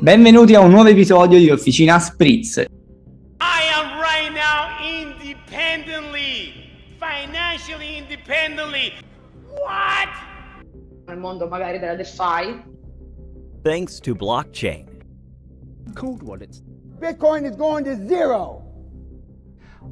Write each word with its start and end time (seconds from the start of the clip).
Benvenuti 0.00 0.54
a 0.54 0.60
un 0.60 0.70
nuovo 0.70 0.88
episodio 0.88 1.38
di 1.38 1.50
Officina 1.50 1.98
Spritz. 1.98 2.58
I 2.58 2.64
am 3.74 3.98
right 3.98 4.30
now 4.30 4.76
independently, 4.80 6.52
financially 6.98 7.96
independently. 7.96 8.92
What? 9.48 10.08
nel 11.06 11.18
mondo 11.18 11.48
magari 11.48 11.78
della 11.78 11.94
DeFi. 11.94 12.62
Thanks 13.62 13.98
to 14.00 14.14
blockchain. 14.14 14.86
cold 15.94 16.22
wallets. 16.22 16.62
Bitcoin 17.00 17.44
is 17.44 17.56
going 17.56 17.84
to 17.84 17.96
zero. 18.06 18.62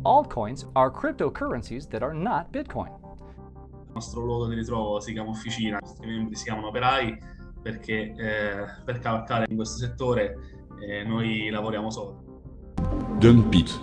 Altcoins 0.05 0.67
are 0.75 0.91
cryptocurrencies 0.91 1.89
that 1.91 2.03
are 2.03 2.15
not 2.15 2.53
Bitcoin. 2.53 2.93
Il 3.87 4.01
nostro 4.01 4.23
luogo 4.23 4.49
di 4.49 4.57
ritrovo 4.57 5.01
si 5.01 5.13
chiama 5.13 5.31
Officina, 5.31 5.79
i 5.79 5.81
nostri 5.81 6.07
membri 6.07 6.35
si 6.37 6.45
chiamano 6.45 6.69
operai 6.69 7.17
perché 7.65 8.15
eh, 8.15 8.83
per 8.85 8.99
cavalcare 8.99 9.47
in 9.49 9.57
questo 9.57 9.79
settore 9.79 10.37
eh, 10.87 11.03
noi 11.03 11.49
lavoriamo 11.49 11.91
solo. 11.91 12.75
Dump 13.19 13.55
it. 13.55 13.81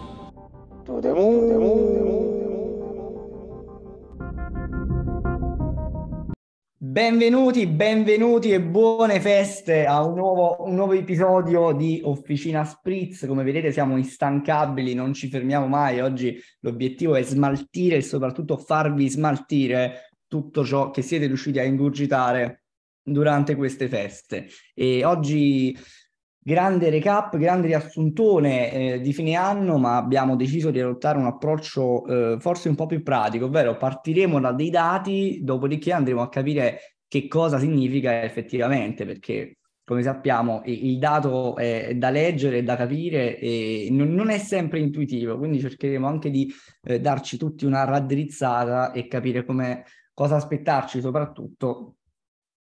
Benvenuti, 6.77 7.65
benvenuti 7.65 8.51
e 8.51 8.61
buone 8.61 9.19
feste 9.19 9.87
a 9.87 10.05
un 10.05 10.13
nuovo, 10.13 10.57
un 10.59 10.75
nuovo 10.75 10.93
episodio 10.93 11.71
di 11.71 12.01
Officina 12.03 12.63
Spritz. 12.63 13.25
Come 13.25 13.43
vedete 13.43 13.71
siamo 13.71 13.97
instancabili, 13.97 14.93
non 14.93 15.13
ci 15.13 15.27
fermiamo 15.27 15.65
mai. 15.65 16.01
Oggi 16.01 16.39
l'obiettivo 16.59 17.15
è 17.15 17.23
smaltire 17.23 17.95
e 17.95 18.01
soprattutto 18.01 18.57
farvi 18.57 19.09
smaltire 19.09 20.11
tutto 20.27 20.63
ciò 20.63 20.91
che 20.91 21.01
siete 21.01 21.25
riusciti 21.25 21.57
a 21.57 21.63
ingurgitare 21.63 22.61
durante 23.03 23.55
queste 23.55 23.87
feste. 23.87 24.47
E 24.73 25.03
oggi 25.03 25.77
grande 26.43 26.89
recap, 26.89 27.37
grande 27.37 27.67
riassuntone 27.67 28.71
eh, 28.71 29.01
di 29.01 29.13
fine 29.13 29.35
anno, 29.35 29.77
ma 29.77 29.97
abbiamo 29.97 30.35
deciso 30.35 30.71
di 30.71 30.79
adottare 30.79 31.17
un 31.17 31.25
approccio 31.25 32.05
eh, 32.05 32.39
forse 32.39 32.69
un 32.69 32.75
po' 32.75 32.87
più 32.87 33.03
pratico, 33.03 33.45
ovvero 33.45 33.77
partiremo 33.77 34.39
da 34.39 34.51
dei 34.51 34.69
dati, 34.69 35.39
dopodiché 35.43 35.91
andremo 35.91 36.21
a 36.21 36.29
capire 36.29 36.95
che 37.07 37.27
cosa 37.27 37.59
significa 37.59 38.23
effettivamente, 38.23 39.05
perché 39.05 39.57
come 39.83 40.03
sappiamo 40.03 40.61
il 40.65 40.97
dato 40.99 41.57
è 41.57 41.95
da 41.95 42.09
leggere, 42.09 42.59
è 42.59 42.63
da 42.63 42.77
capire 42.77 43.37
e 43.37 43.89
non, 43.91 44.29
è 44.29 44.37
sempre 44.37 44.79
intuitivo, 44.79 45.37
quindi 45.37 45.59
cercheremo 45.59 46.07
anche 46.07 46.29
di 46.29 46.51
eh, 46.83 47.01
darci 47.01 47.37
tutti 47.37 47.65
una 47.65 47.83
raddrizzata 47.83 48.93
e 48.93 49.07
capire 49.07 49.43
come, 49.43 49.83
cosa 50.13 50.37
aspettarci 50.37 51.01
soprattutto 51.01 51.95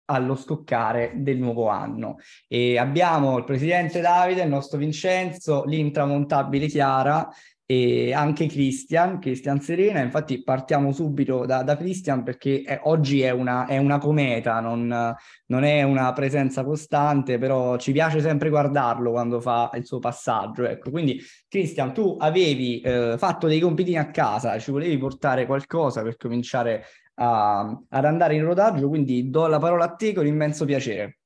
allo 0.05 0.35
scoccare 0.35 1.13
del 1.15 1.37
nuovo 1.37 1.69
anno. 1.69 2.17
E 2.47 2.77
abbiamo 2.77 3.37
il 3.37 3.43
presidente 3.43 4.01
Davide, 4.01 4.43
il 4.43 4.49
nostro 4.49 4.77
Vincenzo, 4.77 5.63
l'intramontabile 5.65 6.67
Chiara 6.67 7.29
e 7.65 8.13
anche 8.13 8.47
Christian, 8.47 9.19
Christian 9.19 9.61
Serena. 9.61 10.01
Infatti 10.01 10.43
partiamo 10.43 10.91
subito 10.91 11.45
da, 11.45 11.63
da 11.63 11.77
Christian 11.77 12.23
perché 12.23 12.61
è, 12.61 12.81
oggi 12.83 13.21
è 13.21 13.29
una, 13.31 13.65
è 13.65 13.77
una 13.77 13.97
cometa, 13.99 14.59
non, 14.59 15.15
non, 15.47 15.63
è 15.63 15.81
una 15.83 16.11
presenza 16.13 16.63
costante, 16.63 17.37
però 17.37 17.77
ci 17.77 17.91
piace 17.93 18.19
sempre 18.19 18.49
guardarlo 18.49 19.11
quando 19.11 19.39
fa 19.39 19.71
il 19.75 19.85
suo 19.85 19.99
passaggio. 19.99 20.67
Ecco. 20.67 20.91
Quindi 20.91 21.21
Christian, 21.47 21.93
tu 21.93 22.17
avevi 22.19 22.81
eh, 22.81 23.15
fatto 23.17 23.47
dei 23.47 23.59
compitini 23.59 23.97
a 23.97 24.11
casa, 24.11 24.59
ci 24.59 24.71
volevi 24.71 24.97
portare 24.97 25.45
qualcosa 25.45 26.01
per 26.01 26.17
cominciare 26.17 26.85
a, 27.15 27.83
ad 27.89 28.05
andare 28.05 28.35
in 28.35 28.43
rodaggio, 28.43 28.87
quindi 28.87 29.29
do 29.29 29.47
la 29.47 29.59
parola 29.59 29.85
a 29.85 29.95
te 29.95 30.13
con 30.13 30.25
immenso 30.25 30.65
piacere. 30.65 31.19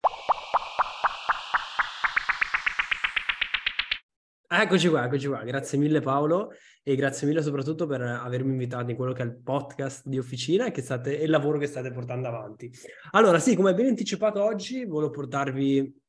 Eccoci 4.49 4.87
qua, 4.87 5.05
eccoci 5.05 5.27
qua. 5.27 5.43
Grazie 5.43 5.77
mille 5.77 5.99
Paolo 5.99 6.51
e 6.81 6.95
grazie 6.95 7.27
mille 7.27 7.41
soprattutto 7.41 7.85
per 7.85 8.01
avermi 8.01 8.51
invitato 8.51 8.89
in 8.89 8.95
quello 8.95 9.11
che 9.11 9.21
è 9.21 9.25
il 9.25 9.41
podcast 9.43 10.07
di 10.07 10.17
Officina 10.17 10.71
e, 10.71 10.81
state, 10.81 11.19
e 11.19 11.25
il 11.25 11.29
lavoro 11.29 11.57
che 11.57 11.67
state 11.67 11.91
portando 11.91 12.29
avanti. 12.29 12.71
Allora, 13.11 13.39
sì, 13.39 13.55
come 13.55 13.73
ben 13.73 13.87
anticipato 13.87 14.41
oggi, 14.41 14.85
volevo 14.85 15.11
portarvi 15.11 16.01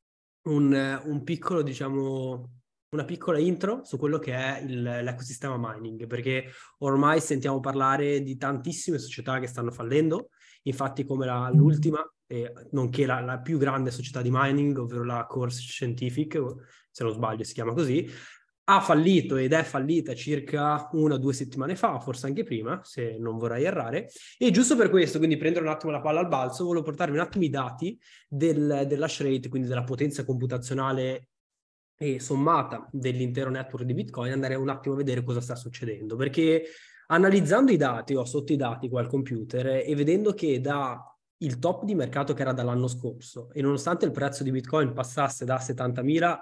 un, 0.43 1.01
un 1.03 1.23
piccolo, 1.23 1.61
diciamo, 1.61 2.58
una 2.91 3.05
piccola 3.05 3.37
intro 3.37 3.83
su 3.83 3.97
quello 3.97 4.17
che 4.17 4.33
è 4.33 4.61
il, 4.61 4.81
l'ecosistema 4.81 5.57
mining, 5.57 6.07
perché 6.07 6.45
ormai 6.79 7.21
sentiamo 7.21 7.59
parlare 7.59 8.21
di 8.21 8.35
tantissime 8.37 8.97
società 8.97 9.39
che 9.39 9.47
stanno 9.47 9.71
fallendo, 9.71 10.29
infatti 10.63 11.05
come 11.05 11.25
la, 11.25 11.49
l'ultima, 11.53 12.01
eh, 12.25 12.51
nonché 12.71 13.05
la, 13.05 13.19
la, 13.19 13.39
più 13.39 13.57
grande 13.57 13.91
società 13.91 14.21
di 14.21 14.29
mining, 14.31 14.77
ovvero 14.77 15.03
la 15.03 15.25
Course 15.27 15.61
Scientific, 15.61 16.41
se 16.89 17.03
non 17.03 17.13
sbaglio 17.13 17.43
si 17.43 17.53
chiama 17.53 17.73
così, 17.73 18.09
ha 18.71 18.81
fallito 18.81 19.35
ed 19.35 19.51
è 19.53 19.63
fallita 19.63 20.13
circa 20.13 20.89
una 20.91 21.15
o 21.15 21.17
due 21.17 21.33
settimane 21.33 21.75
fa, 21.75 21.99
forse 21.99 22.27
anche 22.27 22.43
prima, 22.43 22.81
se 22.83 23.17
non 23.17 23.37
vorrei 23.37 23.63
errare. 23.63 24.09
E 24.37 24.51
giusto 24.51 24.75
per 24.75 24.91
questo, 24.91 25.17
quindi 25.17 25.37
prendere 25.37 25.65
un 25.65 25.71
attimo 25.71 25.91
la 25.91 26.01
palla 26.01 26.19
al 26.19 26.27
balzo, 26.27 26.65
volevo 26.65 26.85
portarvi 26.85 27.15
un 27.17 27.23
attimo 27.23 27.43
i 27.45 27.49
dati 27.49 27.99
del, 28.27 28.85
dell'hash 28.87 29.21
rate, 29.21 29.49
quindi 29.49 29.67
della 29.67 29.83
potenza 29.83 30.23
computazionale 30.23 31.29
e 32.01 32.21
sommata 32.21 32.87
dell'intero 32.93 33.49
network 33.49 33.83
di 33.83 33.93
Bitcoin, 33.93 34.31
andare 34.31 34.55
un 34.55 34.69
attimo 34.69 34.93
a 34.93 34.97
vedere 34.97 35.21
cosa 35.21 35.41
sta 35.41 35.55
succedendo. 35.55 36.15
Perché 36.15 36.63
analizzando 37.07 37.73
i 37.73 37.77
dati, 37.77 38.15
ho 38.15 38.23
sotto 38.23 38.53
i 38.53 38.55
dati 38.55 38.87
qua 38.87 39.01
al 39.01 39.07
computer 39.07 39.83
e 39.85 39.95
vedendo 39.95 40.33
che 40.33 40.61
da 40.61 41.03
il 41.41 41.59
top 41.59 41.83
di 41.83 41.95
mercato 41.95 42.33
che 42.33 42.41
era 42.41 42.53
dall'anno 42.53 42.87
scorso 42.87 43.51
e 43.51 43.61
nonostante 43.61 44.05
il 44.05 44.11
prezzo 44.11 44.43
di 44.43 44.51
Bitcoin 44.51 44.93
passasse 44.93 45.43
da 45.43 45.57
70.000 45.57 46.37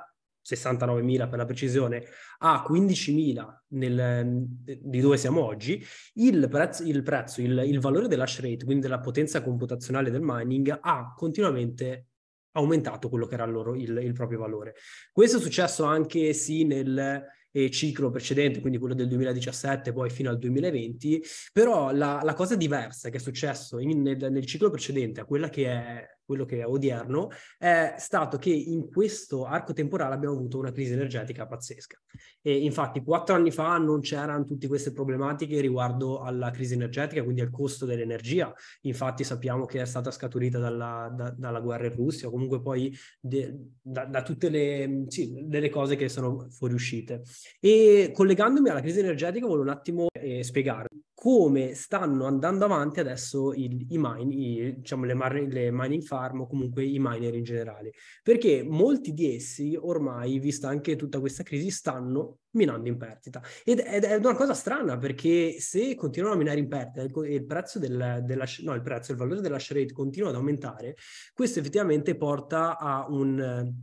69.000 0.47 1.27
per 1.27 1.39
la 1.39 1.43
precisione, 1.43 2.05
a 2.37 2.65
15.000 2.65 3.45
nel, 3.69 4.45
di 4.47 5.01
dove 5.01 5.17
siamo 5.17 5.43
oggi, 5.43 5.83
il 6.13 6.47
prezzo, 6.47 6.83
il, 6.83 7.03
prezzo 7.03 7.41
il, 7.41 7.63
il 7.65 7.81
valore 7.81 8.07
dell'hash 8.07 8.39
rate, 8.39 8.63
quindi 8.63 8.83
della 8.83 9.01
potenza 9.01 9.43
computazionale 9.43 10.09
del 10.09 10.21
mining, 10.23 10.77
ha 10.79 11.13
continuamente 11.13 12.05
aumentato 12.53 13.09
quello 13.09 13.25
che 13.25 13.35
era 13.35 13.45
loro 13.45 13.75
il, 13.75 13.97
il 14.03 14.13
proprio 14.13 14.39
valore. 14.39 14.75
Questo 15.11 15.37
è 15.37 15.39
successo 15.39 15.83
anche 15.83 16.33
sì 16.33 16.63
nel 16.65 17.25
eh, 17.51 17.71
ciclo 17.71 18.09
precedente, 18.09 18.59
quindi 18.59 18.77
quello 18.77 18.93
del 18.93 19.07
2017 19.07 19.91
poi 19.93 20.09
fino 20.09 20.29
al 20.29 20.37
2020, 20.37 21.23
però 21.51 21.91
la, 21.91 22.21
la 22.23 22.33
cosa 22.33 22.55
diversa 22.55 23.09
che 23.09 23.17
è 23.17 23.19
successo 23.19 23.79
in, 23.79 24.01
nel, 24.01 24.31
nel, 24.31 24.45
ciclo 24.45 24.69
precedente 24.69 25.21
a 25.21 25.25
quella 25.25 25.49
che 25.49 25.65
è 25.67 26.16
quello 26.27 26.45
che 26.45 26.59
è 26.59 26.67
odierno, 26.67 27.29
è 27.57 27.95
stato 27.97 28.37
che 28.37 28.49
in 28.49 28.89
questo 28.89 29.45
arco 29.45 29.71
temporale 29.71 30.13
abbiamo 30.13 30.35
avuto 30.35 30.59
una 30.59 30.73
crisi 30.73 30.91
energetica 30.91 31.47
pazzesca. 31.47 31.97
E 32.41 32.63
infatti 32.63 33.01
quattro 33.01 33.35
anni 33.35 33.49
fa 33.49 33.77
non 33.77 34.01
c'erano 34.01 34.43
tutte 34.43 34.67
queste 34.67 34.91
problematiche 34.91 35.61
riguardo 35.61 36.19
alla 36.21 36.51
crisi 36.51 36.73
energetica, 36.73 37.23
quindi 37.23 37.41
al 37.41 37.49
costo 37.49 37.85
dell'energia. 37.85 38.53
Infatti 38.81 39.23
sappiamo 39.23 39.65
che 39.65 39.81
è 39.81 39.85
stata 39.85 40.11
scaturita 40.11 40.59
dalla, 40.59 41.11
da, 41.15 41.29
dalla 41.31 41.61
guerra 41.61 41.87
in 41.87 41.95
Russia, 41.95 42.27
o 42.27 42.31
comunque 42.31 42.61
poi 42.61 42.93
de, 43.19 43.57
da, 43.81 44.05
da, 44.05 44.21
tutte 44.21 44.49
le 44.49 45.05
sì, 45.07 45.45
delle 45.45 45.69
cose 45.69 45.95
che 45.95 46.09
sono 46.09 46.49
fuoriuscite. 46.49 47.21
E 47.61 48.11
collegandomi 48.13 48.69
alla 48.69 48.81
crisi 48.81 48.99
energetica 48.99 49.45
volevo 49.45 49.63
un 49.63 49.69
attimo 49.69 50.07
eh, 50.11 50.43
spiegare 50.43 50.86
come 51.27 51.73
stanno 51.73 52.25
andando 52.25 52.63
avanti 52.63 53.01
adesso 53.01 53.51
il, 53.51 53.85
i, 53.89 53.97
mine, 53.97 54.33
i, 54.33 54.75
diciamo 54.77 55.03
le, 55.03 55.13
mar- 55.13 55.33
le, 55.33 55.71
mining 55.73 56.01
farm 56.01 56.39
o 56.39 56.47
comunque 56.47 56.85
i 56.85 56.99
miner 56.99 57.35
in 57.35 57.43
generale, 57.43 57.91
perché 58.23 58.63
molti 58.63 59.11
di 59.11 59.35
essi 59.35 59.77
ormai, 59.77 60.39
vista 60.39 60.69
anche 60.69 60.95
tutta 60.95 61.19
questa 61.19 61.43
crisi, 61.43 61.69
stanno 61.69 62.37
minando 62.51 62.87
in 62.87 62.95
perdita. 62.95 63.43
Ed, 63.65 63.83
ed 63.85 64.05
è 64.05 64.15
una 64.15 64.35
cosa 64.35 64.53
strana 64.53 64.97
perché 64.97 65.59
se 65.59 65.95
continuano 65.95 66.35
a 66.35 66.37
minare 66.37 66.59
in 66.59 66.69
perdita 66.69 67.01
e 67.01 67.33
il 67.33 67.45
prezzo 67.45 67.77
del, 67.77 68.21
della, 68.23 68.45
no, 68.63 68.73
il 68.73 68.81
prezzo, 68.81 69.11
il 69.11 69.17
valore 69.17 69.41
della 69.41 69.59
share 69.59 69.81
rate 69.81 69.91
continua 69.91 70.29
ad 70.29 70.35
aumentare, 70.35 70.95
questo 71.33 71.59
effettivamente 71.59 72.15
porta 72.15 72.77
a 72.77 73.05
un 73.09 73.75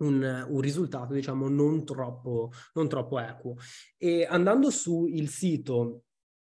un, 0.00 0.46
un, 0.48 0.60
risultato, 0.62 1.12
diciamo, 1.12 1.50
non 1.50 1.84
troppo, 1.84 2.50
non 2.72 2.88
troppo 2.88 3.18
equo. 3.18 3.56
E 3.98 4.24
andando 4.24 4.70
sul 4.70 5.28
sito 5.28 6.04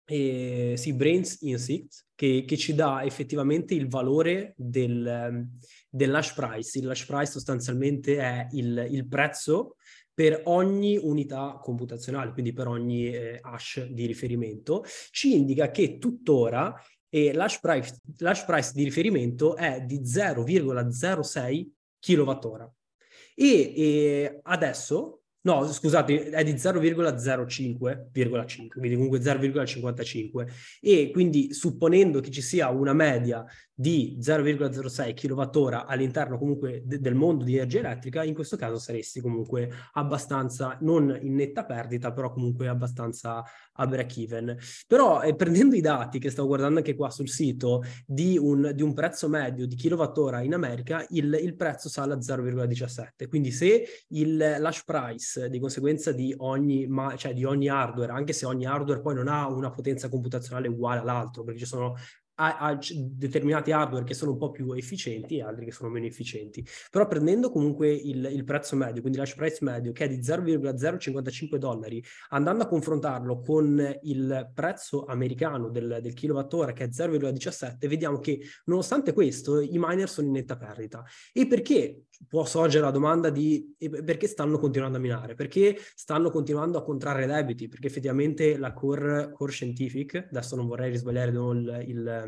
eh, 0.06 0.74
sì, 0.78 0.94
Brains 0.94 1.42
Insights, 1.42 2.08
che, 2.16 2.44
che, 2.46 2.58
ci 2.58 2.76
dà 2.76 3.04
effettivamente 3.04 3.74
il 3.74 3.88
valore 3.88 4.54
del, 4.58 5.48
dell'hash 5.90 6.34
price. 6.34 6.80
Il 6.80 6.90
hash 6.90 7.06
price 7.06 7.32
sostanzialmente 7.32 8.18
è 8.18 8.48
il, 8.52 8.88
il 8.90 9.08
prezzo 9.08 9.76
per 10.14 10.42
ogni 10.46 10.98
unità 10.98 11.60
computazionale, 11.62 12.32
quindi 12.32 12.54
per 12.54 12.68
ogni 12.68 13.08
eh, 13.08 13.40
hash 13.42 13.88
di 13.88 14.06
riferimento, 14.06 14.86
ci 15.10 15.36
indica 15.36 15.72
che 15.72 15.98
tuttora 15.98 16.76
l'hash, 17.10 17.60
price, 17.60 18.00
l'hash 18.18 18.46
price 18.46 18.72
di 18.74 18.84
riferimento 18.84 19.56
è 19.56 19.82
di 19.82 20.00
0,06 20.02 21.68
kWh. 22.00 22.72
E, 23.36 23.74
e 23.76 24.40
adesso 24.44 25.23
No, 25.46 25.70
scusate, 25.70 26.30
è 26.30 26.42
di 26.42 26.54
0,05,5, 26.54 28.68
quindi 28.70 28.96
comunque 28.96 29.20
0,55 29.20 30.48
e 30.80 31.10
quindi 31.12 31.54
supponendo 31.54 32.22
che 32.22 32.32
ci 32.32 32.42
sia 32.42 32.70
una 32.70 32.94
media 32.94 33.46
di 33.74 34.18
0,06 34.22 35.14
kWh 35.14 35.84
all'interno 35.86 36.38
comunque 36.38 36.84
de- 36.86 37.02
del 37.02 37.16
mondo 37.16 37.44
di 37.44 37.56
energia 37.56 37.80
elettrica, 37.80 38.24
in 38.24 38.34
questo 38.34 38.56
caso 38.56 38.80
saresti 38.80 39.20
comunque 39.20 39.70
abbastanza, 39.94 40.78
non 40.80 41.18
in 41.22 41.36
netta 41.36 41.66
perdita, 41.66 42.14
però 42.14 42.32
comunque 42.32 42.70
abbastanza 42.70 43.44
a 43.74 43.88
break 43.88 44.18
even. 44.18 44.58
Però 44.88 45.22
eh, 45.22 45.36
prendendo 45.36 45.76
i 45.76 45.82
dati 45.82 46.20
che 46.20 46.30
stavo 46.30 46.48
guardando 46.48 46.80
anche 46.80 46.96
qua 46.96 47.10
sul 47.10 47.30
sito 47.30 47.84
di 48.06 48.38
un, 48.38 48.72
di 48.74 48.82
un 48.82 48.94
prezzo 48.94 49.28
medio 49.30 49.66
di 49.66 49.76
kilowattora 49.76 50.42
in 50.42 50.54
America, 50.54 51.06
il, 51.10 51.38
il 51.42 51.56
prezzo 51.56 51.90
sale 51.90 52.14
a 52.14 52.18
0,17. 52.18 53.28
Quindi 53.28 53.52
se 53.52 53.84
il 54.10 54.38
l'hash 54.38 54.84
price 54.84 55.50
di 55.50 55.60
conseguenza 55.60 56.12
di 56.12 56.34
ogni, 56.38 56.88
ma, 56.88 57.16
cioè 57.16 57.34
di 57.34 57.44
ogni 57.44 57.70
hardware, 57.70 58.12
anche 58.12 58.34
se 58.34 58.46
ogni 58.46 58.66
hardware 58.66 59.02
poi 59.02 59.16
non 59.16 59.28
ha 59.28 59.48
una 59.48 59.70
potenza 59.70 60.10
computazionale 60.10 60.68
uguale 60.68 61.00
all'altro, 61.00 61.44
perché 61.44 61.60
ci 61.60 61.66
sono 61.66 61.96
ha, 62.36 62.58
ha 62.58 62.80
determinati 62.92 63.72
hardware 63.72 64.06
che 64.06 64.14
sono 64.14 64.32
un 64.32 64.38
po' 64.38 64.52
più 64.52 64.72
efficienti 64.74 65.38
e 65.38 65.44
altri 65.44 65.66
che 65.66 65.72
sono 65.72 65.90
meno 65.90 66.06
efficienti. 66.06 66.66
Però 66.90 67.08
prendendo 67.08 67.50
comunque 67.50 67.92
il, 67.92 68.30
il 68.32 68.44
prezzo 68.44 68.76
medio, 68.76 69.02
quindi 69.02 69.20
l'hash 69.20 69.36
price 69.36 69.58
medio, 69.62 69.92
che 69.92 70.06
è 70.06 70.08
di 70.08 70.24
0,055 70.24 71.58
dollari, 71.58 72.04
andando 72.30 72.64
a 72.64 72.68
confrontarlo 72.68 73.40
con 73.40 74.00
il 74.04 74.52
prezzo 74.54 75.06
americano 75.06 75.70
del, 75.70 76.00
del 76.02 76.14
kilowattora 76.14 76.74
che 76.74 76.86
è 76.86 76.88
0,17, 76.88 77.88
vediamo 77.88 78.20
che 78.20 78.40
nonostante 78.66 79.14
questo 79.14 79.60
i 79.60 79.78
miner 79.78 80.10
sono 80.10 80.28
in 80.28 80.34
netta 80.34 80.58
perdita. 80.58 81.04
E 81.32 81.48
perché 81.48 82.06
può 82.28 82.46
sorgere 82.46 82.86
la 82.86 82.92
domanda 82.92 83.30
di 83.30 83.76
perché 83.78 84.28
stanno 84.28 84.58
continuando 84.58 84.98
a 84.98 85.02
minare? 85.02 85.36
Perché 85.36 85.78
stanno 85.96 86.30
continuando 86.30 86.78
a 86.78 86.84
contrarre 86.84 87.26
debiti? 87.26 87.68
Perché 87.68 87.88
effettivamente 87.88 88.58
la 88.58 88.74
core, 88.74 89.32
core 89.34 89.52
scientific, 89.52 90.28
adesso 90.30 90.56
non 90.56 90.68
vorrei 90.68 90.90
risbagliare 90.92 91.32
il, 91.32 91.84
il 91.88 92.23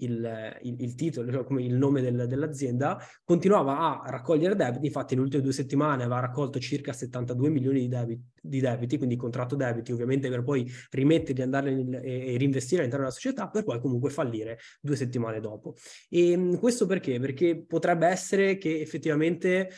il, 0.00 0.58
il, 0.62 0.76
il 0.80 0.94
titolo, 0.94 1.44
come 1.44 1.62
il 1.62 1.74
nome 1.74 2.00
del, 2.00 2.26
dell'azienda, 2.26 2.98
continuava 3.24 4.02
a 4.02 4.10
raccogliere 4.10 4.54
debiti, 4.54 4.86
infatti 4.86 5.14
nelle 5.14 5.26
ultime 5.26 5.42
due 5.42 5.52
settimane 5.52 6.02
aveva 6.02 6.20
raccolto 6.20 6.58
circa 6.58 6.92
72 6.92 7.48
milioni 7.48 7.80
di 7.80 7.88
debiti, 7.88 8.22
di 8.40 8.60
debiti 8.60 8.96
quindi 8.96 9.16
contratto 9.16 9.56
debiti 9.56 9.92
ovviamente 9.92 10.28
per 10.28 10.42
poi 10.42 10.70
rimetterli, 10.90 11.42
andare 11.42 11.70
in, 11.70 11.94
e, 11.94 12.34
e, 12.34 12.38
reinvestire 12.38 12.80
all'interno 12.80 13.06
della 13.06 13.16
società 13.16 13.48
per 13.48 13.64
poi 13.64 13.80
comunque 13.80 14.10
fallire 14.10 14.58
due 14.80 14.96
settimane 14.96 15.40
dopo. 15.40 15.74
E 16.08 16.56
questo 16.58 16.86
perché? 16.86 17.18
Perché 17.18 17.64
potrebbe 17.66 18.06
essere 18.06 18.58
che 18.58 18.80
effettivamente 18.80 19.70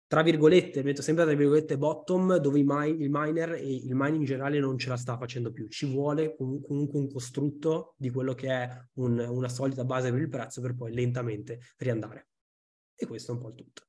tra 0.10 0.24
virgolette, 0.24 0.82
metto 0.82 1.04
sempre 1.04 1.24
tra 1.24 1.36
virgolette 1.36 1.78
bottom, 1.78 2.38
dove 2.38 2.58
il, 2.58 2.66
mi- 2.66 3.00
il 3.00 3.10
miner 3.12 3.52
e 3.52 3.76
il 3.76 3.94
mining 3.94 4.22
in 4.22 4.26
generale 4.26 4.60
non 4.60 4.76
ce 4.76 4.90
la 4.90 4.98
sta 4.98 5.16
facendo 5.20 5.52
più. 5.52 5.68
Ci 5.68 5.86
vuole 5.86 6.36
com- 6.36 6.60
comunque 6.62 6.98
un 6.98 7.12
costrutto 7.12 7.94
di 7.96 8.10
quello 8.10 8.34
che 8.34 8.48
è 8.48 8.68
un, 8.96 9.20
una 9.20 9.50
solida 9.50 9.86
base 9.86 10.10
per 10.10 10.20
il 10.20 10.28
prezzo 10.28 10.62
per 10.62 10.74
poi 10.74 10.96
lentamente 10.96 11.60
riandare. 11.78 12.30
E 12.96 13.06
questo 13.06 13.32
è 13.32 13.36
un 13.36 13.42
po' 13.42 13.50
il 13.50 13.54
tutto. 13.54 13.84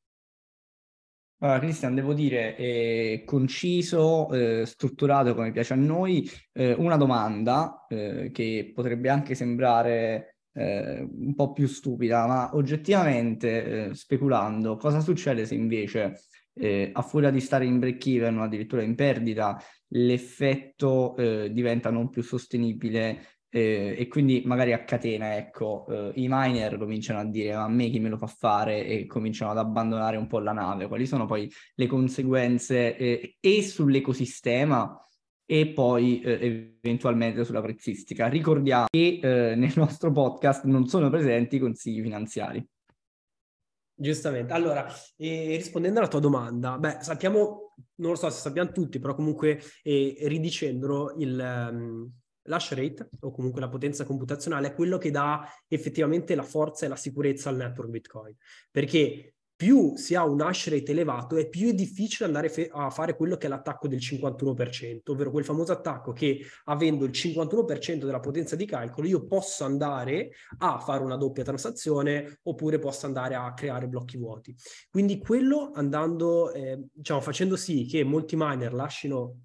Allora, 1.39 1.59
Cristian, 1.59 1.95
devo 1.95 2.13
dire, 2.13 2.55
è 2.55 3.23
conciso, 3.25 4.31
eh, 4.31 4.67
strutturato 4.67 5.35
come 5.35 5.53
piace 5.53 5.73
a 5.73 5.77
noi, 5.77 6.31
eh, 6.53 6.75
una 6.75 6.99
domanda 6.99 7.87
eh, 7.89 8.31
che 8.31 8.73
potrebbe 8.75 9.09
anche 9.09 9.35
sembrare 9.35 10.40
eh, 10.53 11.01
un 11.01 11.35
po' 11.35 11.53
più 11.53 11.67
stupida, 11.67 12.27
ma 12.27 12.55
oggettivamente, 12.55 13.89
eh, 13.89 13.95
speculando, 13.95 14.77
cosa 14.77 15.01
succede 15.01 15.47
se 15.47 15.55
invece, 15.55 16.21
eh, 16.55 16.91
a 16.93 17.03
furia 17.03 17.31
di 17.31 17.41
stare 17.41 17.65
in 17.65 17.79
break 17.79 18.07
even 18.07 18.39
o 18.39 18.43
addirittura 18.43 18.83
in 18.83 18.95
perdita, 18.95 19.61
l'effetto 19.89 21.17
eh, 21.17 21.53
diventa 21.53 21.91
non 21.91 22.11
più 22.11 22.23
sostenibile 22.23 23.39
eh, 23.49 23.97
e 23.99 24.07
quindi 24.09 24.43
magari 24.45 24.73
a 24.73 24.85
catena, 24.85 25.37
ecco, 25.37 25.87
eh, 25.89 26.13
i 26.21 26.27
miner 26.29 26.79
cominciano 26.79 27.21
a 27.21 27.25
dire 27.25 27.55
ma 27.55 27.65
a 27.65 27.69
me 27.69 27.89
chi 27.89 27.99
me 27.99 28.09
lo 28.09 28.17
fa 28.17 28.29
fare 28.29 28.87
e 28.87 29.07
cominciano 29.07 29.51
ad 29.51 29.59
abbandonare 29.59 30.17
un 30.17 30.27
po' 30.27 30.39
la 30.39 30.53
nave. 30.53 30.87
Quali 30.87 31.07
sono 31.07 31.27
poi 31.27 31.51
le 31.75 31.87
conseguenze 31.87 32.97
e 32.97 33.63
sull'ecosistema 33.63 34.97
e 35.51 35.73
poi 35.73 36.21
eh, 36.21 36.79
eventualmente 36.81 37.45
sulla 37.45 37.61
prezzistica. 37.61 38.29
Ricordiamo 38.29 38.87
che 38.89 39.19
eh, 39.21 39.57
nel 39.57 39.73
nostro 39.75 40.13
podcast 40.13 40.63
non 40.63 40.87
sono 40.87 41.11
presenti 41.11 41.59
consigli 41.59 42.01
finanziari. 42.01 42.65
Giustamente. 43.93 44.53
Allora, 44.53 44.87
eh, 45.17 45.57
rispondendo 45.57 45.99
alla 45.99 46.07
tua 46.07 46.21
domanda, 46.21 46.79
beh, 46.79 46.99
sappiamo, 47.01 47.75
non 47.97 48.13
lo 48.13 48.17
so 48.17 48.31
se 48.31 48.39
sappiamo 48.39 48.71
tutti, 48.71 49.01
però 49.01 49.17
comunque 49.17 49.61
ridicendolo, 49.83 51.17
il, 51.19 51.69
um, 51.73 52.09
l'hash 52.43 52.73
rate 52.75 53.09
o 53.19 53.33
comunque 53.33 53.61
la 53.61 53.69
potenza 53.69 54.05
computazionale 54.05 54.69
è 54.69 54.75
quello 54.75 54.99
che 54.99 55.11
dà 55.11 55.45
effettivamente 55.67 56.37
la 56.37 56.45
forza 56.45 56.87
e 56.87 56.89
la 56.89 56.97
sicurezza 56.97 57.49
al 57.49 57.57
network 57.57 57.91
Bitcoin. 57.91 58.37
Perché 58.71 59.35
più 59.61 59.95
si 59.95 60.15
ha 60.15 60.25
un 60.25 60.41
hash 60.41 60.71
rate 60.71 60.93
elevato 60.93 61.37
e 61.37 61.47
più 61.47 61.69
è 61.69 61.75
difficile 61.75 62.25
andare 62.25 62.49
fe- 62.49 62.71
a 62.73 62.89
fare 62.89 63.15
quello 63.15 63.37
che 63.37 63.45
è 63.45 63.51
l'attacco 63.51 63.89
del 63.89 63.99
51%, 63.99 65.13
ovvero 65.13 65.31
quel 65.31 65.45
famoso 65.45 65.71
attacco 65.71 66.13
che 66.13 66.41
avendo 66.65 67.05
il 67.05 67.11
51% 67.11 68.07
della 68.07 68.21
potenza 68.21 68.57
di 68.57 68.65
calcolo 68.65 69.07
io 69.07 69.27
posso 69.27 69.65
andare 69.65 70.31
a 70.61 70.79
fare 70.79 71.05
una 71.05 71.17
doppia 71.17 71.45
transazione 71.45 72.39
oppure 72.45 72.79
posso 72.79 73.05
andare 73.05 73.35
a 73.35 73.53
creare 73.53 73.87
blocchi 73.87 74.17
vuoti. 74.17 74.57
Quindi 74.89 75.19
quello 75.19 75.73
andando, 75.75 76.53
eh, 76.53 76.83
diciamo, 76.91 77.21
facendo 77.21 77.55
sì 77.55 77.85
che 77.85 78.03
molti 78.03 78.37
miner 78.39 78.73
lasciano 78.73 79.41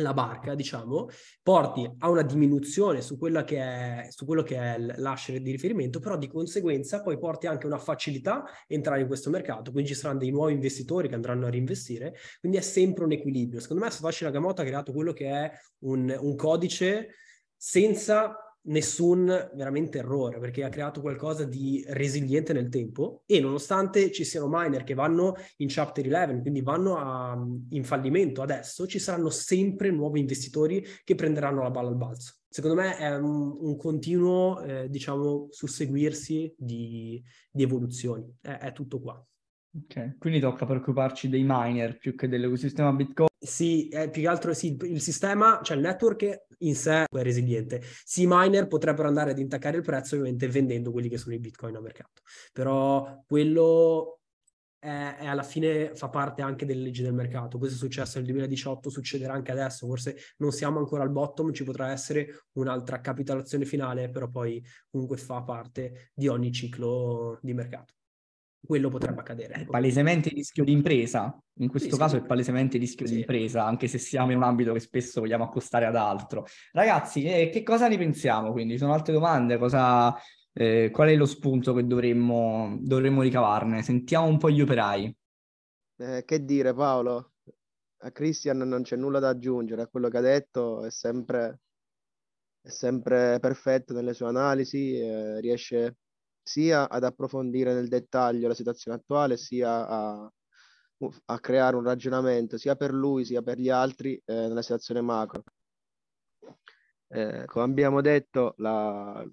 la 0.00 0.14
barca, 0.14 0.54
diciamo, 0.54 1.08
porti 1.42 1.90
a 1.98 2.08
una 2.08 2.22
diminuzione 2.22 3.02
su, 3.02 3.18
quella 3.18 3.44
che 3.44 3.58
è, 3.58 4.06
su 4.10 4.24
quello 4.24 4.42
che 4.42 4.56
è 4.56 4.78
l'hash 4.78 5.32
di 5.32 5.50
riferimento, 5.50 6.00
però 6.00 6.16
di 6.16 6.28
conseguenza 6.28 7.02
poi 7.02 7.18
porti 7.18 7.46
anche 7.46 7.66
una 7.66 7.78
facilità 7.78 8.42
a 8.42 8.50
entrare 8.68 9.02
in 9.02 9.06
questo 9.06 9.28
mercato, 9.30 9.70
quindi 9.70 9.90
ci 9.90 9.96
saranno 9.96 10.20
dei 10.20 10.30
nuovi 10.30 10.54
investitori 10.54 11.08
che 11.08 11.14
andranno 11.14 11.46
a 11.46 11.50
reinvestire, 11.50 12.14
quindi 12.40 12.58
è 12.58 12.62
sempre 12.62 13.04
un 13.04 13.12
equilibrio. 13.12 13.60
Secondo 13.60 13.84
me 13.84 13.90
Satoshi 13.90 14.24
Nakamoto 14.24 14.62
ha 14.62 14.64
creato 14.64 14.92
quello 14.92 15.12
che 15.12 15.26
è 15.28 15.50
un, 15.80 16.16
un 16.18 16.36
codice 16.36 17.14
senza 17.54 18.34
nessun 18.64 19.26
veramente 19.54 19.98
errore 19.98 20.38
perché 20.38 20.62
ha 20.62 20.68
creato 20.68 21.00
qualcosa 21.00 21.44
di 21.44 21.84
resiliente 21.88 22.52
nel 22.52 22.68
tempo 22.68 23.22
e 23.26 23.40
nonostante 23.40 24.12
ci 24.12 24.24
siano 24.24 24.48
miner 24.48 24.84
che 24.84 24.94
vanno 24.94 25.34
in 25.56 25.68
chapter 25.68 26.06
11 26.06 26.40
quindi 26.40 26.62
vanno 26.62 26.96
a, 26.96 27.36
in 27.70 27.84
fallimento 27.84 28.42
adesso 28.42 28.86
ci 28.86 28.98
saranno 28.98 29.30
sempre 29.30 29.90
nuovi 29.90 30.20
investitori 30.20 30.84
che 31.04 31.14
prenderanno 31.14 31.62
la 31.62 31.70
palla 31.70 31.88
al 31.88 31.96
balzo. 31.96 32.36
Secondo 32.48 32.80
me 32.80 32.96
è 32.98 33.16
un, 33.16 33.56
un 33.60 33.76
continuo 33.76 34.60
eh, 34.60 34.88
diciamo 34.90 35.48
susseguirsi 35.50 36.54
di, 36.56 37.22
di 37.50 37.62
evoluzioni. 37.62 38.30
È, 38.40 38.50
è 38.50 38.72
tutto 38.72 39.00
qua. 39.00 39.26
Ok, 39.74 40.18
quindi 40.18 40.38
tocca 40.38 40.66
preoccuparci 40.66 41.30
dei 41.30 41.44
miner 41.46 41.96
più 41.96 42.14
che 42.14 42.28
dell'ecosistema 42.28 42.92
Bitcoin. 42.92 43.30
Sì, 43.44 43.88
eh, 43.88 44.08
più 44.08 44.22
che 44.22 44.28
altro 44.28 44.54
sì, 44.54 44.76
il 44.82 45.00
sistema, 45.00 45.60
cioè 45.64 45.76
il 45.76 45.82
network 45.82 46.44
in 46.58 46.76
sé 46.76 47.02
è 47.10 47.22
resiliente. 47.22 47.82
Sì, 48.04 48.22
i 48.22 48.26
miner 48.28 48.68
potrebbero 48.68 49.08
andare 49.08 49.32
ad 49.32 49.38
intaccare 49.38 49.76
il 49.76 49.82
prezzo 49.82 50.14
ovviamente 50.14 50.46
vendendo 50.46 50.92
quelli 50.92 51.08
che 51.08 51.18
sono 51.18 51.34
i 51.34 51.40
Bitcoin 51.40 51.74
a 51.74 51.80
mercato. 51.80 52.22
Però 52.52 53.24
quello 53.26 54.20
è, 54.78 55.16
è 55.18 55.26
alla 55.26 55.42
fine 55.42 55.92
fa 55.96 56.08
parte 56.08 56.40
anche 56.42 56.64
delle 56.64 56.82
leggi 56.82 57.02
del 57.02 57.14
mercato. 57.14 57.58
Questo 57.58 57.76
è 57.76 57.78
successo 57.80 58.18
nel 58.18 58.26
2018, 58.26 58.90
succederà 58.90 59.32
anche 59.32 59.50
adesso. 59.50 59.88
Forse 59.88 60.16
non 60.36 60.52
siamo 60.52 60.78
ancora 60.78 61.02
al 61.02 61.10
bottom, 61.10 61.52
ci 61.52 61.64
potrà 61.64 61.90
essere 61.90 62.44
un'altra 62.52 63.00
capitolazione 63.00 63.64
finale, 63.64 64.08
però 64.08 64.28
poi 64.28 64.64
comunque 64.88 65.16
fa 65.16 65.42
parte 65.42 66.12
di 66.14 66.28
ogni 66.28 66.52
ciclo 66.52 67.40
di 67.42 67.54
mercato. 67.54 67.94
Quello 68.64 68.90
potrebbe 68.90 69.20
accadere. 69.20 69.54
È 69.54 69.64
palesemente 69.66 70.28
rischio 70.28 70.62
di 70.62 70.70
impresa. 70.70 71.36
In 71.58 71.68
questo 71.68 71.94
Sì, 71.94 71.98
caso 71.98 72.16
sì. 72.16 72.22
è 72.22 72.26
palesemente 72.26 72.78
rischio 72.78 73.06
Sì. 73.06 73.14
di 73.14 73.20
impresa, 73.20 73.64
anche 73.64 73.88
se 73.88 73.98
siamo 73.98 74.30
in 74.30 74.36
un 74.36 74.44
ambito 74.44 74.72
che 74.72 74.78
spesso 74.78 75.20
vogliamo 75.20 75.44
accostare 75.44 75.84
ad 75.86 75.96
altro. 75.96 76.46
Ragazzi, 76.70 77.24
eh, 77.24 77.48
che 77.48 77.64
cosa 77.64 77.88
ne 77.88 77.98
pensiamo? 77.98 78.52
Quindi, 78.52 78.74
ci 78.74 78.78
sono 78.78 78.92
altre 78.92 79.12
domande? 79.12 79.58
Cosa, 79.58 80.14
eh, 80.52 80.90
qual 80.92 81.08
è 81.08 81.16
lo 81.16 81.26
spunto 81.26 81.74
che 81.74 81.84
dovremmo, 81.84 82.78
dovremmo 82.80 83.22
ricavarne? 83.22 83.82
Sentiamo 83.82 84.26
un 84.26 84.38
po' 84.38 84.48
gli 84.50 84.60
operai. 84.60 85.16
Eh, 85.98 86.22
che 86.24 86.44
dire 86.44 86.72
Paolo? 86.72 87.32
A 88.04 88.10
Christian 88.12 88.58
non 88.58 88.82
c'è 88.82 88.96
nulla 88.96 89.18
da 89.18 89.28
aggiungere, 89.30 89.82
a 89.82 89.86
quello 89.88 90.08
che 90.08 90.18
ha 90.18 90.20
detto 90.20 90.84
è 90.84 90.90
sempre, 90.90 91.60
è 92.60 92.68
sempre 92.68 93.38
perfetto 93.40 93.92
nelle 93.92 94.14
sue 94.14 94.26
analisi, 94.26 94.98
eh, 94.98 95.40
riesce 95.40 95.96
sia 96.42 96.88
ad 96.88 97.04
approfondire 97.04 97.72
nel 97.74 97.88
dettaglio 97.88 98.48
la 98.48 98.54
situazione 98.54 98.98
attuale, 98.98 99.36
sia 99.36 99.86
a, 99.86 100.32
a 101.26 101.40
creare 101.40 101.76
un 101.76 101.84
ragionamento 101.84 102.58
sia 102.58 102.76
per 102.76 102.92
lui 102.92 103.24
sia 103.24 103.42
per 103.42 103.58
gli 103.58 103.68
altri 103.68 104.20
eh, 104.24 104.34
nella 104.34 104.62
situazione 104.62 105.00
macro. 105.00 105.44
Eh, 107.08 107.44
come 107.46 107.64
abbiamo 107.64 108.00
detto, 108.00 108.54
la, 108.58 109.24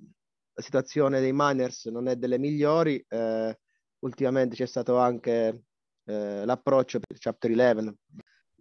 la 0.53 0.61
situazione 0.61 1.19
dei 1.21 1.31
miners 1.33 1.85
non 1.85 2.07
è 2.07 2.15
delle 2.15 2.37
migliori, 2.37 3.03
eh, 3.07 3.57
ultimamente 3.99 4.55
c'è 4.55 4.65
stato 4.65 4.97
anche 4.97 5.63
eh, 6.05 6.45
l'approccio 6.45 6.99
per 6.99 7.17
Chapter 7.17 7.51
11 7.51 7.97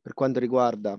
per 0.01 0.15
quanto 0.15 0.39
riguarda 0.39 0.99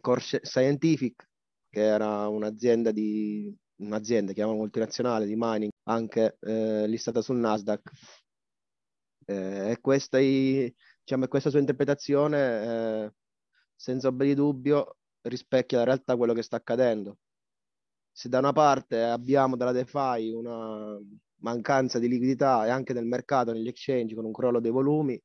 Core 0.00 0.20
Scientific, 0.20 1.28
che 1.70 1.80
era 1.80 2.28
un'azienda 2.28 2.90
di 2.90 3.56
un'azienda, 3.86 4.32
chiamiamola 4.32 4.62
multinazionale 4.62 5.26
di 5.26 5.34
mining, 5.36 5.70
anche 5.84 6.36
eh, 6.40 6.86
listata 6.86 7.22
sul 7.22 7.36
Nasdaq. 7.36 7.90
Eh, 9.26 9.70
e 9.70 9.80
questa, 9.80 10.18
diciamo, 10.18 11.28
questa 11.28 11.50
sua 11.50 11.58
interpretazione, 11.60 13.04
eh, 13.06 13.12
senza 13.74 14.08
ombra 14.08 14.32
dubbio, 14.34 14.96
rispecchia 15.22 15.78
la 15.78 15.84
realtà 15.84 16.16
quello 16.16 16.34
che 16.34 16.42
sta 16.42 16.56
accadendo. 16.56 17.18
Se 18.12 18.28
da 18.28 18.38
una 18.38 18.52
parte 18.52 19.02
abbiamo 19.02 19.56
dalla 19.56 19.72
DeFi 19.72 20.30
una 20.32 20.98
mancanza 21.38 21.98
di 21.98 22.08
liquidità 22.08 22.66
e 22.66 22.70
anche 22.70 22.92
nel 22.92 23.06
mercato, 23.06 23.52
negli 23.52 23.68
exchange, 23.68 24.14
con 24.14 24.24
un 24.24 24.32
crollo 24.32 24.60
dei 24.60 24.70
volumi, 24.70 25.20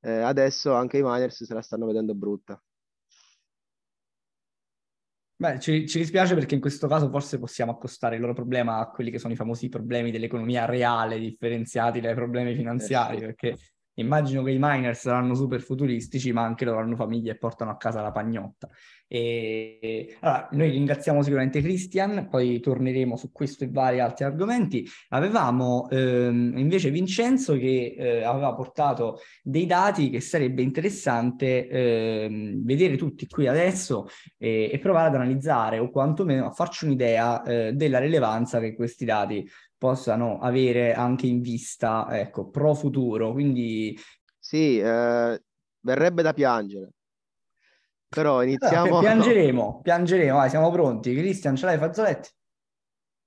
eh, 0.00 0.10
adesso 0.20 0.74
anche 0.74 0.98
i 0.98 1.02
miners 1.02 1.44
se 1.44 1.54
la 1.54 1.62
stanno 1.62 1.86
vedendo 1.86 2.14
brutta. 2.14 2.60
Beh, 5.38 5.58
ci, 5.58 5.86
ci 5.86 5.98
dispiace 5.98 6.34
perché 6.34 6.54
in 6.54 6.62
questo 6.62 6.86
caso 6.86 7.10
forse 7.10 7.38
possiamo 7.38 7.72
accostare 7.72 8.14
il 8.14 8.22
loro 8.22 8.32
problema 8.32 8.78
a 8.78 8.88
quelli 8.88 9.10
che 9.10 9.18
sono 9.18 9.34
i 9.34 9.36
famosi 9.36 9.68
problemi 9.68 10.10
dell'economia 10.10 10.64
reale, 10.64 11.18
differenziati 11.18 12.00
dai 12.00 12.14
problemi 12.14 12.54
finanziari, 12.54 13.18
sì. 13.18 13.24
perché 13.24 13.56
immagino 13.96 14.42
che 14.42 14.50
i 14.50 14.58
miner 14.58 14.96
saranno 14.96 15.34
super 15.34 15.60
futuristici, 15.60 16.32
ma 16.32 16.42
anche 16.42 16.64
loro 16.64 16.80
hanno 16.80 16.96
famiglie 16.96 17.32
e 17.32 17.36
portano 17.36 17.70
a 17.70 17.76
casa 17.76 18.00
la 18.00 18.12
pagnotta. 18.12 18.68
E 19.08 20.16
allora, 20.20 20.48
noi 20.52 20.70
ringraziamo 20.70 21.22
sicuramente 21.22 21.60
Christian, 21.60 22.26
poi 22.28 22.58
torneremo 22.58 23.16
su 23.16 23.30
questo 23.30 23.64
e 23.64 23.68
vari 23.70 24.00
altri 24.00 24.24
argomenti. 24.24 24.84
Avevamo 25.10 25.88
ehm, 25.90 26.54
invece 26.56 26.90
Vincenzo 26.90 27.56
che 27.56 27.94
eh, 27.96 28.22
aveva 28.24 28.52
portato 28.54 29.20
dei 29.42 29.66
dati 29.66 30.10
che 30.10 30.20
sarebbe 30.20 30.62
interessante 30.62 31.68
ehm, 31.68 32.64
vedere 32.64 32.96
tutti 32.96 33.26
qui 33.28 33.46
adesso 33.46 34.08
e, 34.36 34.70
e 34.72 34.78
provare 34.78 35.08
ad 35.08 35.14
analizzare 35.14 35.78
o 35.78 35.88
quantomeno 35.90 36.46
a 36.46 36.50
farci 36.50 36.84
un'idea 36.84 37.42
eh, 37.44 37.72
della 37.74 37.98
rilevanza 37.98 38.58
che 38.58 38.74
questi 38.74 39.04
dati 39.04 39.48
possano 39.78 40.38
avere 40.40 40.94
anche 40.94 41.26
in 41.26 41.40
vista, 41.40 42.06
ecco, 42.10 42.48
pro 42.48 42.74
futuro. 42.74 43.32
Quindi 43.32 43.98
Sì, 44.38 44.78
eh, 44.78 45.42
verrebbe 45.80 46.22
da 46.22 46.32
piangere. 46.32 46.90
Però 48.08 48.42
iniziamo... 48.42 48.98
piangeremo, 49.00 49.80
piangeremo, 49.82 50.36
vai, 50.36 50.50
siamo 50.50 50.70
pronti. 50.70 51.14
Cristian, 51.14 51.56
ce 51.56 51.66
l'hai 51.66 51.78
fazzoletti? 51.78 52.30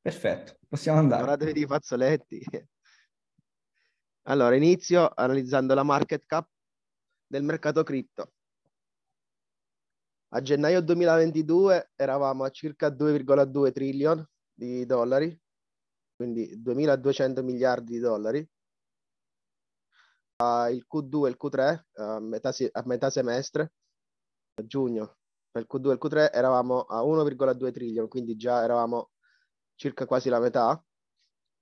Perfetto, 0.02 0.58
possiamo 0.68 1.00
andare. 1.00 1.24
Guardatevi 1.24 1.60
di 1.60 1.66
fazzoletti. 1.66 2.46
Allora, 4.24 4.56
inizio 4.56 5.12
analizzando 5.14 5.74
la 5.74 5.84
market 5.84 6.24
cap 6.26 6.48
del 7.28 7.44
mercato 7.44 7.84
cripto. 7.84 8.34
A 10.32 10.42
gennaio 10.42 10.82
2022 10.82 11.92
eravamo 11.96 12.44
a 12.44 12.50
circa 12.50 12.90
2,2 12.90 13.72
trillion 13.72 14.24
di 14.54 14.86
dollari, 14.86 15.36
quindi 16.20 16.62
2.200 16.62 17.42
miliardi 17.42 17.94
di 17.94 18.00
dollari. 18.00 18.46
Uh, 20.36 20.68
il 20.70 20.86
Q2 20.86 21.26
e 21.26 21.30
il 21.30 21.38
Q3, 21.42 21.80
a 21.94 22.20
metà, 22.20 22.52
a 22.72 22.84
metà 22.86 23.10
semestre, 23.10 23.72
a 24.56 24.66
giugno, 24.66 25.16
per 25.50 25.62
il 25.62 25.68
Q2 25.72 25.90
e 25.90 25.94
il 25.94 26.00
Q3 26.02 26.30
eravamo 26.34 26.82
a 26.82 27.02
1,2 27.04 27.72
trillion, 27.72 28.10
quindi 28.10 28.36
già 28.36 28.62
eravamo 28.64 29.12
circa 29.76 30.06
quasi 30.06 30.28
la 30.28 30.42
metà. 30.42 30.84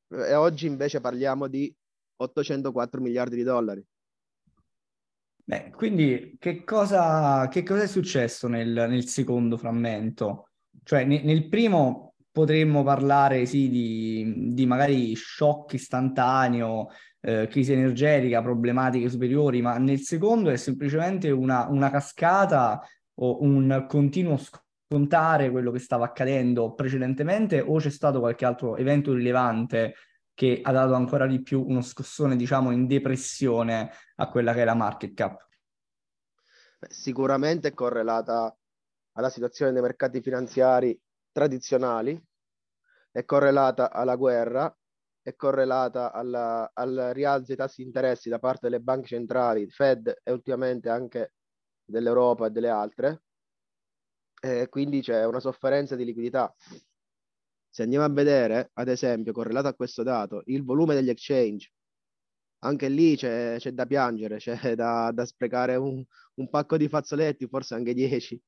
E 0.08 0.34
oggi 0.34 0.66
invece 0.66 1.02
parliamo 1.02 1.48
di 1.48 1.72
804 2.16 3.00
miliardi 3.00 3.36
di 3.36 3.44
dollari. 3.44 3.86
Beh, 5.44 5.70
quindi 5.70 6.36
che 6.40 6.64
cosa, 6.64 7.48
che 7.48 7.62
cosa 7.62 7.84
è 7.84 7.88
successo 7.88 8.48
nel, 8.48 8.70
nel 8.70 9.06
secondo 9.06 9.56
frammento? 9.56 10.50
Cioè, 10.84 11.06
ne- 11.06 11.22
nel 11.22 11.48
primo 11.48 12.08
potremmo 12.38 12.84
parlare, 12.84 13.48
sì, 13.48 13.68
di, 13.68 14.54
di 14.54 14.68
magari 14.68 15.16
shock 15.16 15.74
istantaneo, 15.74 16.90
eh, 17.20 17.48
crisi 17.48 17.74
energetica, 17.74 18.44
problematiche 18.44 19.10
superiori, 19.10 19.60
ma 19.64 19.80
nel 19.80 20.02
secondo 20.02 20.52
è 20.52 20.56
semplicemente 20.56 21.32
una, 21.32 21.66
una 21.68 21.90
cascata 21.90 22.80
o 23.16 23.42
un 23.42 23.86
continuo 23.90 24.38
scontare 24.38 25.50
quello 25.50 25.72
che 25.72 25.80
stava 25.80 26.06
accadendo 26.06 26.76
precedentemente 26.76 27.60
o 27.60 27.80
c'è 27.80 27.90
stato 27.90 28.20
qualche 28.20 28.46
altro 28.46 28.76
evento 28.76 29.14
rilevante 29.14 29.96
che 30.36 30.60
ha 30.62 30.72
dato 30.72 30.94
ancora 30.94 31.26
di 31.26 31.42
più 31.42 31.66
uno 31.68 31.82
scossone, 31.82 32.36
diciamo, 32.36 32.70
in 32.70 32.86
depressione 32.86 33.90
a 34.18 34.30
quella 34.30 34.54
che 34.54 34.62
è 34.62 34.66
la 34.66 34.76
market 34.76 35.16
cap. 35.16 35.48
Sicuramente 36.88 37.70
è 37.70 37.74
correlata 37.74 38.56
alla 39.14 39.32
situazione 39.32 39.72
dei 39.72 39.82
mercati 39.82 40.22
finanziari 40.22 41.02
tradizionali, 41.38 42.20
è 43.12 43.24
correlata 43.24 43.92
alla 43.92 44.16
guerra, 44.16 44.76
è 45.22 45.36
correlata 45.36 46.12
alla- 46.12 46.72
al 46.74 47.12
rialzo 47.14 47.46
dei 47.48 47.56
tassi 47.56 47.82
di 47.82 47.88
interessi 47.88 48.28
da 48.28 48.40
parte 48.40 48.62
delle 48.70 48.80
banche 48.82 49.10
centrali, 49.10 49.70
Fed 49.70 50.22
e 50.24 50.32
ultimamente 50.32 50.90
anche 50.90 51.34
dell'Europa 51.86 52.48
e 52.48 52.50
delle 52.50 52.70
altre, 52.70 53.22
e 54.40 54.68
quindi 54.68 55.02
c'è 55.02 55.26
una 55.26 55.40
sofferenza 55.40 55.96
di 55.96 56.06
liquidità. 56.06 56.52
Se 57.70 57.84
andiamo 57.84 58.06
a 58.06 58.10
vedere, 58.10 58.72
ad 58.74 58.88
esempio, 58.88 59.32
correlato 59.32 59.68
a 59.68 59.76
questo 59.76 60.02
dato, 60.02 60.42
il 60.46 60.64
volume 60.64 60.96
degli 60.96 61.10
exchange, 61.10 61.72
anche 62.64 62.90
lì 62.90 63.16
c'è, 63.16 63.58
c'è 63.60 63.72
da 63.74 63.86
piangere, 63.86 64.38
c'è 64.38 64.74
da, 64.74 65.12
da 65.14 65.26
sprecare 65.26 65.76
un, 65.76 66.04
un 66.36 66.50
pacco 66.50 66.78
di 66.78 66.88
fazzoletti, 66.90 67.48
forse 67.48 67.76
anche 67.76 67.94
10. 67.94 68.42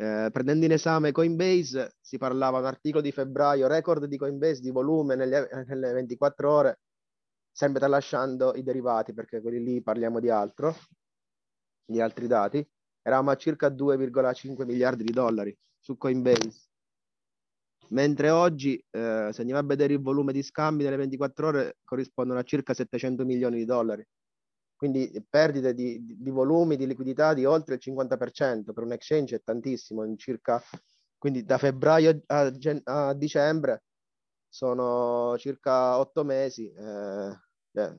Eh, 0.00 0.30
prendendo 0.32 0.64
in 0.64 0.72
esame 0.72 1.12
Coinbase, 1.12 1.96
si 2.00 2.16
parlava 2.16 2.58
un 2.58 2.64
articolo 2.64 3.02
di 3.02 3.12
febbraio, 3.12 3.66
record 3.66 4.06
di 4.06 4.16
Coinbase 4.16 4.62
di 4.62 4.70
volume 4.70 5.14
nelle, 5.14 5.46
nelle 5.66 5.92
24 5.92 6.50
ore, 6.50 6.80
sempre 7.52 7.80
tralasciando 7.80 8.54
i 8.54 8.62
derivati, 8.62 9.12
perché 9.12 9.42
quelli 9.42 9.62
lì 9.62 9.82
parliamo 9.82 10.18
di 10.18 10.30
altro, 10.30 10.74
di 11.84 12.00
altri 12.00 12.26
dati. 12.26 12.66
Eravamo 13.02 13.30
a 13.30 13.36
circa 13.36 13.68
2,5 13.68 14.64
miliardi 14.64 15.04
di 15.04 15.12
dollari 15.12 15.54
su 15.78 15.98
Coinbase. 15.98 16.68
Mentre 17.88 18.30
oggi, 18.30 18.82
eh, 18.90 19.28
se 19.30 19.40
andiamo 19.42 19.60
a 19.60 19.64
vedere 19.66 19.92
il 19.92 20.00
volume 20.00 20.32
di 20.32 20.42
scambi 20.42 20.82
nelle 20.82 20.96
24 20.96 21.46
ore, 21.46 21.76
corrispondono 21.84 22.38
a 22.38 22.42
circa 22.42 22.72
700 22.72 23.26
milioni 23.26 23.58
di 23.58 23.66
dollari. 23.66 24.02
Quindi 24.80 25.12
perdite 25.28 25.74
di, 25.74 26.02
di, 26.02 26.30
volumi, 26.30 26.74
di 26.74 26.86
liquidità 26.86 27.34
di 27.34 27.44
oltre 27.44 27.74
il 27.74 27.80
50%, 27.82 28.72
per 28.72 28.82
un 28.82 28.92
exchange 28.92 29.36
è 29.36 29.42
tantissimo, 29.42 30.16
circa, 30.16 30.58
quindi 31.18 31.44
da 31.44 31.58
febbraio 31.58 32.22
a, 32.28 32.50
a 32.84 33.12
dicembre 33.12 33.82
sono 34.48 35.36
circa 35.36 35.98
otto 35.98 36.24
mesi. 36.24 36.72
eh, 36.72 37.38
eh, 37.72 37.98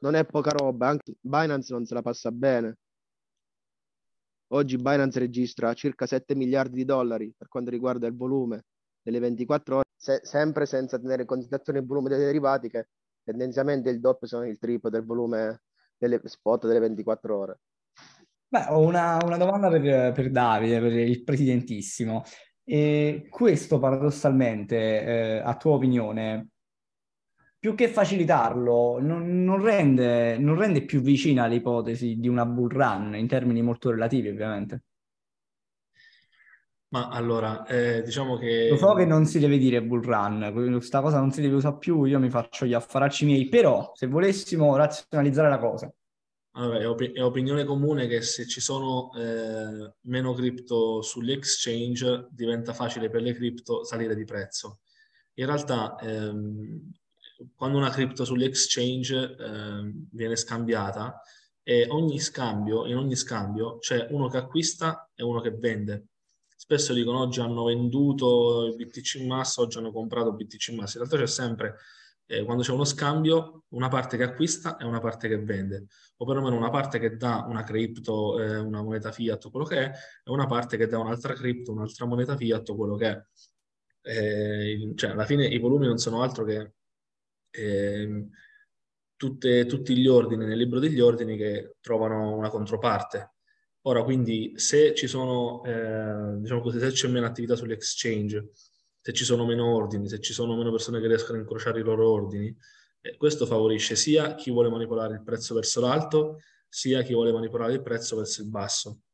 non 0.00 0.14
è 0.14 0.26
poca 0.26 0.50
roba, 0.50 0.88
anche 0.88 1.14
Binance 1.22 1.72
non 1.72 1.86
se 1.86 1.94
la 1.94 2.02
passa 2.02 2.30
bene. 2.30 2.76
Oggi 4.48 4.76
Binance 4.76 5.18
registra 5.18 5.72
circa 5.72 6.04
7 6.04 6.34
miliardi 6.34 6.76
di 6.76 6.84
dollari 6.84 7.32
per 7.34 7.48
quanto 7.48 7.70
riguarda 7.70 8.06
il 8.06 8.14
volume 8.14 8.66
delle 9.00 9.20
24 9.20 9.76
ore, 9.76 9.84
se- 9.96 10.20
sempre 10.22 10.66
senza 10.66 10.98
tenere 10.98 11.22
in 11.22 11.28
considerazione 11.28 11.78
il 11.78 11.86
volume 11.86 12.10
dei 12.10 12.18
derivati 12.18 12.68
che 12.68 12.88
tendenzialmente 13.24 13.88
il 13.88 14.00
doppio 14.00 14.26
sono 14.26 14.46
il 14.46 14.58
triplo 14.58 14.90
del 14.90 15.06
volume 15.06 15.62
delle 15.98 16.20
spot 16.24 16.66
delle 16.66 16.78
24 16.80 17.36
ore. 17.36 17.60
Beh, 18.48 18.66
ho 18.68 18.80
una, 18.80 19.18
una 19.22 19.36
domanda 19.36 19.68
per, 19.68 20.12
per 20.12 20.30
Davide, 20.30 20.80
per 20.80 20.92
il 20.92 21.22
presidentissimo. 21.22 22.22
E 22.64 23.26
questo 23.30 23.78
paradossalmente, 23.78 24.76
eh, 24.76 25.38
a 25.38 25.56
tua 25.56 25.72
opinione, 25.72 26.48
più 27.58 27.74
che 27.74 27.88
facilitarlo, 27.88 29.00
non, 29.00 29.42
non 29.42 29.62
rende, 29.62 30.38
non 30.38 30.56
rende 30.56 30.84
più 30.84 31.00
vicina 31.00 31.46
l'ipotesi 31.46 32.16
di 32.18 32.28
una 32.28 32.46
bull 32.46 32.68
run 32.68 33.16
in 33.16 33.26
termini 33.26 33.62
molto 33.62 33.90
relativi, 33.90 34.28
ovviamente. 34.28 34.84
Ma 36.90 37.08
allora, 37.08 37.66
eh, 37.66 38.02
diciamo 38.02 38.38
che... 38.38 38.68
Lo 38.70 38.76
so 38.76 38.94
che 38.94 39.04
non 39.04 39.26
si 39.26 39.38
deve 39.38 39.58
dire 39.58 39.82
bull 39.82 40.00
run, 40.00 40.50
questa 40.72 41.02
cosa 41.02 41.18
non 41.18 41.30
si 41.30 41.42
deve 41.42 41.56
usare 41.56 41.76
più, 41.76 42.04
io 42.04 42.18
mi 42.18 42.30
faccio 42.30 42.64
gli 42.64 42.72
affaracci 42.72 43.26
miei, 43.26 43.48
però 43.48 43.92
se 43.94 44.06
volessimo 44.06 44.74
razionalizzare 44.74 45.50
la 45.50 45.58
cosa. 45.58 45.92
Allora, 46.52 46.78
è, 46.78 46.88
op- 46.88 47.12
è 47.12 47.22
opinione 47.22 47.64
comune 47.64 48.06
che 48.06 48.22
se 48.22 48.46
ci 48.46 48.62
sono 48.62 49.12
eh, 49.14 49.96
meno 50.02 50.32
cripto 50.32 51.02
sugli 51.02 51.30
exchange 51.30 52.28
diventa 52.30 52.72
facile 52.72 53.10
per 53.10 53.20
le 53.20 53.34
cripto 53.34 53.84
salire 53.84 54.14
di 54.14 54.24
prezzo. 54.24 54.80
In 55.34 55.44
realtà, 55.44 55.94
ehm, 56.00 56.90
quando 57.54 57.76
una 57.76 57.90
cripto 57.90 58.24
sugli 58.24 58.44
exchange 58.44 59.36
ehm, 59.38 60.08
viene 60.10 60.36
scambiata, 60.36 61.20
e 61.62 61.86
ogni 61.90 62.18
scambio, 62.18 62.86
in 62.86 62.96
ogni 62.96 63.14
scambio 63.14 63.76
c'è 63.76 64.06
uno 64.10 64.28
che 64.28 64.38
acquista 64.38 65.10
e 65.14 65.22
uno 65.22 65.40
che 65.40 65.50
vende 65.50 66.06
spesso 66.68 66.92
dicono 66.92 67.20
oggi 67.20 67.40
hanno 67.40 67.64
venduto 67.64 68.66
il 68.66 68.76
BTC 68.76 69.14
in 69.20 69.26
massa, 69.26 69.62
oggi 69.62 69.78
hanno 69.78 69.90
comprato 69.90 70.34
BTC 70.34 70.68
in 70.68 70.76
massa. 70.76 70.98
In 70.98 71.04
realtà 71.04 71.24
c'è 71.24 71.26
sempre, 71.26 71.76
eh, 72.26 72.44
quando 72.44 72.62
c'è 72.62 72.72
uno 72.72 72.84
scambio, 72.84 73.64
una 73.68 73.88
parte 73.88 74.18
che 74.18 74.24
acquista 74.24 74.76
e 74.76 74.84
una 74.84 75.00
parte 75.00 75.28
che 75.28 75.38
vende, 75.38 75.86
o 76.18 76.26
perlomeno 76.26 76.56
una 76.56 76.68
parte 76.68 76.98
che 76.98 77.16
dà 77.16 77.46
una 77.48 77.62
cripto, 77.64 78.38
eh, 78.38 78.58
una 78.58 78.82
moneta 78.82 79.10
fiat, 79.12 79.48
quello 79.50 79.64
che 79.64 79.78
è, 79.78 79.90
e 80.24 80.30
una 80.30 80.44
parte 80.46 80.76
che 80.76 80.86
dà 80.86 80.98
un'altra 80.98 81.32
cripto, 81.32 81.72
un'altra 81.72 82.04
moneta 82.04 82.36
fiat, 82.36 82.74
quello 82.76 82.96
che 82.96 83.06
è. 83.08 83.22
Eh, 84.02 84.92
cioè, 84.94 85.10
alla 85.10 85.24
fine 85.24 85.46
i 85.46 85.58
volumi 85.58 85.86
non 85.86 85.96
sono 85.98 86.22
altro 86.22 86.44
che 86.44 86.72
ehm, 87.50 88.28
tutte, 89.16 89.64
tutti 89.66 89.96
gli 89.96 90.06
ordini 90.06 90.44
nel 90.44 90.58
libro 90.58 90.78
degli 90.80 91.00
ordini 91.00 91.36
che 91.36 91.76
trovano 91.80 92.36
una 92.36 92.50
controparte 92.50 93.32
Ora, 93.88 94.02
quindi, 94.02 94.52
se 94.56 94.94
ci 94.94 95.06
sono, 95.06 95.64
eh, 95.64 96.36
diciamo 96.40 96.60
così, 96.60 96.78
se 96.78 96.90
c'è 96.90 97.08
meno 97.08 97.24
attività 97.24 97.56
sugli 97.56 97.72
exchange, 97.72 98.50
se 99.00 99.12
ci 99.14 99.24
sono 99.24 99.46
meno 99.46 99.74
ordini, 99.74 100.06
se 100.06 100.20
ci 100.20 100.34
sono 100.34 100.54
meno 100.56 100.70
persone 100.70 101.00
che 101.00 101.06
riescono 101.06 101.38
a 101.38 101.40
incrociare 101.40 101.80
i 101.80 101.82
loro 101.82 102.10
ordini, 102.10 102.54
eh, 103.00 103.16
questo 103.16 103.46
favorisce 103.46 103.96
sia 103.96 104.34
chi 104.34 104.50
vuole 104.50 104.68
manipolare 104.68 105.14
il 105.14 105.22
prezzo 105.22 105.54
verso 105.54 105.80
l'alto, 105.80 106.36
sia 106.68 107.00
chi 107.00 107.14
vuole 107.14 107.32
manipolare 107.32 107.72
il 107.72 107.82
prezzo 107.82 108.16
verso 108.16 108.42
il 108.42 108.48
basso. 108.50 109.04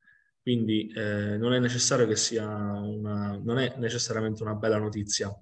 Quindi 0.42 0.92
eh, 0.92 1.36
non 1.36 1.52
è 1.52 1.60
necessario 1.60 2.08
che 2.08 2.16
sia 2.16 2.44
una, 2.44 3.38
non 3.40 3.58
è 3.58 3.74
necessariamente 3.78 4.42
una 4.42 4.54
bella 4.54 4.78
notizia, 4.78 5.32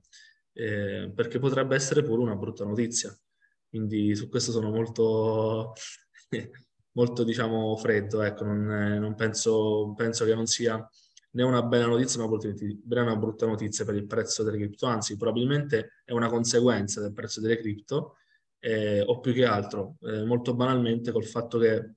eh, 0.52 1.10
perché 1.14 1.38
potrebbe 1.38 1.74
essere 1.74 2.02
pure 2.02 2.20
una 2.20 2.36
brutta 2.36 2.64
notizia. 2.66 3.16
Quindi 3.66 4.14
su 4.14 4.28
questo 4.28 4.52
sono 4.52 4.70
molto 4.70 5.72
molto 6.92 7.24
diciamo 7.24 7.76
freddo, 7.76 8.22
ecco, 8.22 8.44
non, 8.44 8.64
non 9.00 9.14
penso, 9.14 9.94
penso 9.96 10.24
che 10.24 10.34
non 10.34 10.46
sia 10.46 10.86
né 11.34 11.42
una 11.42 11.62
bella 11.62 11.86
notizia 11.86 12.22
né 12.22 13.00
una 13.00 13.16
brutta 13.16 13.46
notizia 13.46 13.84
per 13.84 13.94
il 13.94 14.06
prezzo 14.06 14.42
delle 14.42 14.58
cripto, 14.58 14.86
anzi 14.86 15.16
probabilmente 15.16 16.02
è 16.04 16.12
una 16.12 16.28
conseguenza 16.28 17.00
del 17.00 17.12
prezzo 17.12 17.40
delle 17.40 17.58
cripto 17.58 18.16
eh, 18.58 19.00
o 19.00 19.20
più 19.20 19.32
che 19.32 19.44
altro, 19.44 19.96
eh, 20.02 20.24
molto 20.24 20.54
banalmente 20.54 21.10
col 21.10 21.24
fatto 21.24 21.58
che 21.58 21.94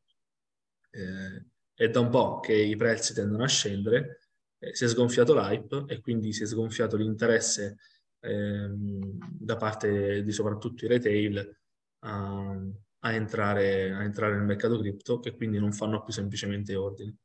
eh, 0.92 1.46
è 1.74 1.90
da 1.90 2.00
un 2.00 2.10
po' 2.10 2.40
che 2.40 2.54
i 2.54 2.75
prezzi 2.75 3.14
tendono 3.14 3.44
a 3.44 3.48
scendere, 3.48 4.30
eh, 4.60 4.74
si 4.74 4.86
è 4.86 4.88
sgonfiato 4.88 5.34
l'hype 5.36 5.86
e 5.88 6.00
quindi 6.00 6.32
si 6.34 6.44
è 6.44 6.46
sgonfiato 6.46 6.96
l'interesse 6.96 7.78
ehm, 8.22 9.18
da 9.20 9.58
parte 9.58 10.24
di 10.24 10.32
soprattutto 10.32 10.86
i 10.86 10.88
retail 10.88 11.58
a, 12.00 12.58
a 13.05 13.13
entrare, 13.13 13.91
a 13.91 14.03
entrare 14.03 14.35
nel 14.35 14.45
mercato 14.45 14.79
cripto 14.79 15.19
che 15.19 15.35
quindi 15.35 15.59
non 15.59 15.71
fanno 15.71 16.03
più 16.03 16.12
semplicemente 16.12 16.75
ordini. 16.75 17.15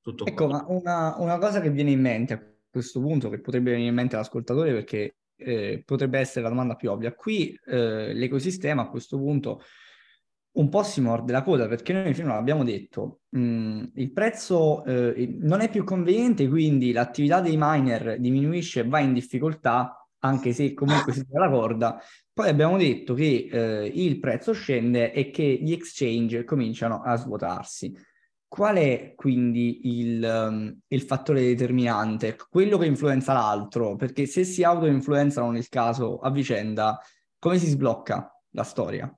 Tutto 0.00 0.26
ecco, 0.26 0.46
qua. 0.46 0.58
ma 0.58 0.64
una, 0.68 1.14
una, 1.18 1.38
cosa 1.38 1.60
che 1.60 1.70
viene 1.70 1.90
in 1.90 2.00
mente 2.00 2.34
a 2.34 2.42
questo 2.70 3.00
punto, 3.00 3.30
che 3.30 3.40
potrebbe 3.40 3.70
venire 3.70 3.88
in 3.88 3.94
mente 3.94 4.14
all'ascoltatore 4.14 4.72
perché 4.72 5.16
eh, 5.36 5.82
potrebbe 5.84 6.18
essere 6.18 6.42
la 6.42 6.48
domanda 6.50 6.74
più 6.74 6.90
ovvia, 6.90 7.14
qui 7.14 7.58
eh, 7.66 8.12
l'ecosistema 8.12 8.82
a 8.82 8.88
questo 8.88 9.16
punto 9.16 9.62
un 10.54 10.68
po' 10.68 10.82
si 10.82 11.00
morde 11.00 11.32
la 11.32 11.42
coda 11.42 11.66
perché 11.66 11.94
noi 11.94 12.12
fino 12.12 12.28
l'abbiamo 12.28 12.62
detto, 12.62 13.20
mh, 13.30 13.40
mm, 13.40 13.84
il 13.94 14.12
prezzo 14.12 14.84
eh, 14.84 15.34
non 15.40 15.60
è 15.60 15.70
più 15.70 15.82
conveniente, 15.82 16.46
quindi 16.46 16.92
l'attività 16.92 17.40
dei 17.40 17.56
miner 17.56 18.18
diminuisce 18.18 18.80
e 18.80 18.88
va 18.88 18.98
in 18.98 19.14
difficoltà 19.14 20.01
anche 20.24 20.52
se 20.52 20.74
comunque 20.74 21.12
si 21.12 21.26
tira 21.26 21.46
la 21.46 21.50
corda. 21.50 22.00
Poi 22.32 22.48
abbiamo 22.48 22.76
detto 22.76 23.14
che 23.14 23.48
eh, 23.50 23.86
il 23.86 24.18
prezzo 24.18 24.52
scende 24.52 25.12
e 25.12 25.30
che 25.30 25.58
gli 25.60 25.72
exchange 25.72 26.44
cominciano 26.44 27.02
a 27.02 27.16
svuotarsi. 27.16 27.94
Qual 28.46 28.76
è 28.76 29.14
quindi 29.16 30.00
il, 30.00 30.22
um, 30.22 30.78
il 30.88 31.02
fattore 31.02 31.40
determinante? 31.40 32.36
Quello 32.50 32.76
che 32.76 32.86
influenza 32.86 33.32
l'altro? 33.32 33.96
Perché 33.96 34.26
se 34.26 34.44
si 34.44 34.62
auto-influenzano 34.62 35.50
nel 35.50 35.68
caso 35.68 36.18
a 36.18 36.30
vicenda, 36.30 37.00
come 37.38 37.58
si 37.58 37.66
sblocca 37.66 38.30
la 38.50 38.62
storia? 38.62 39.14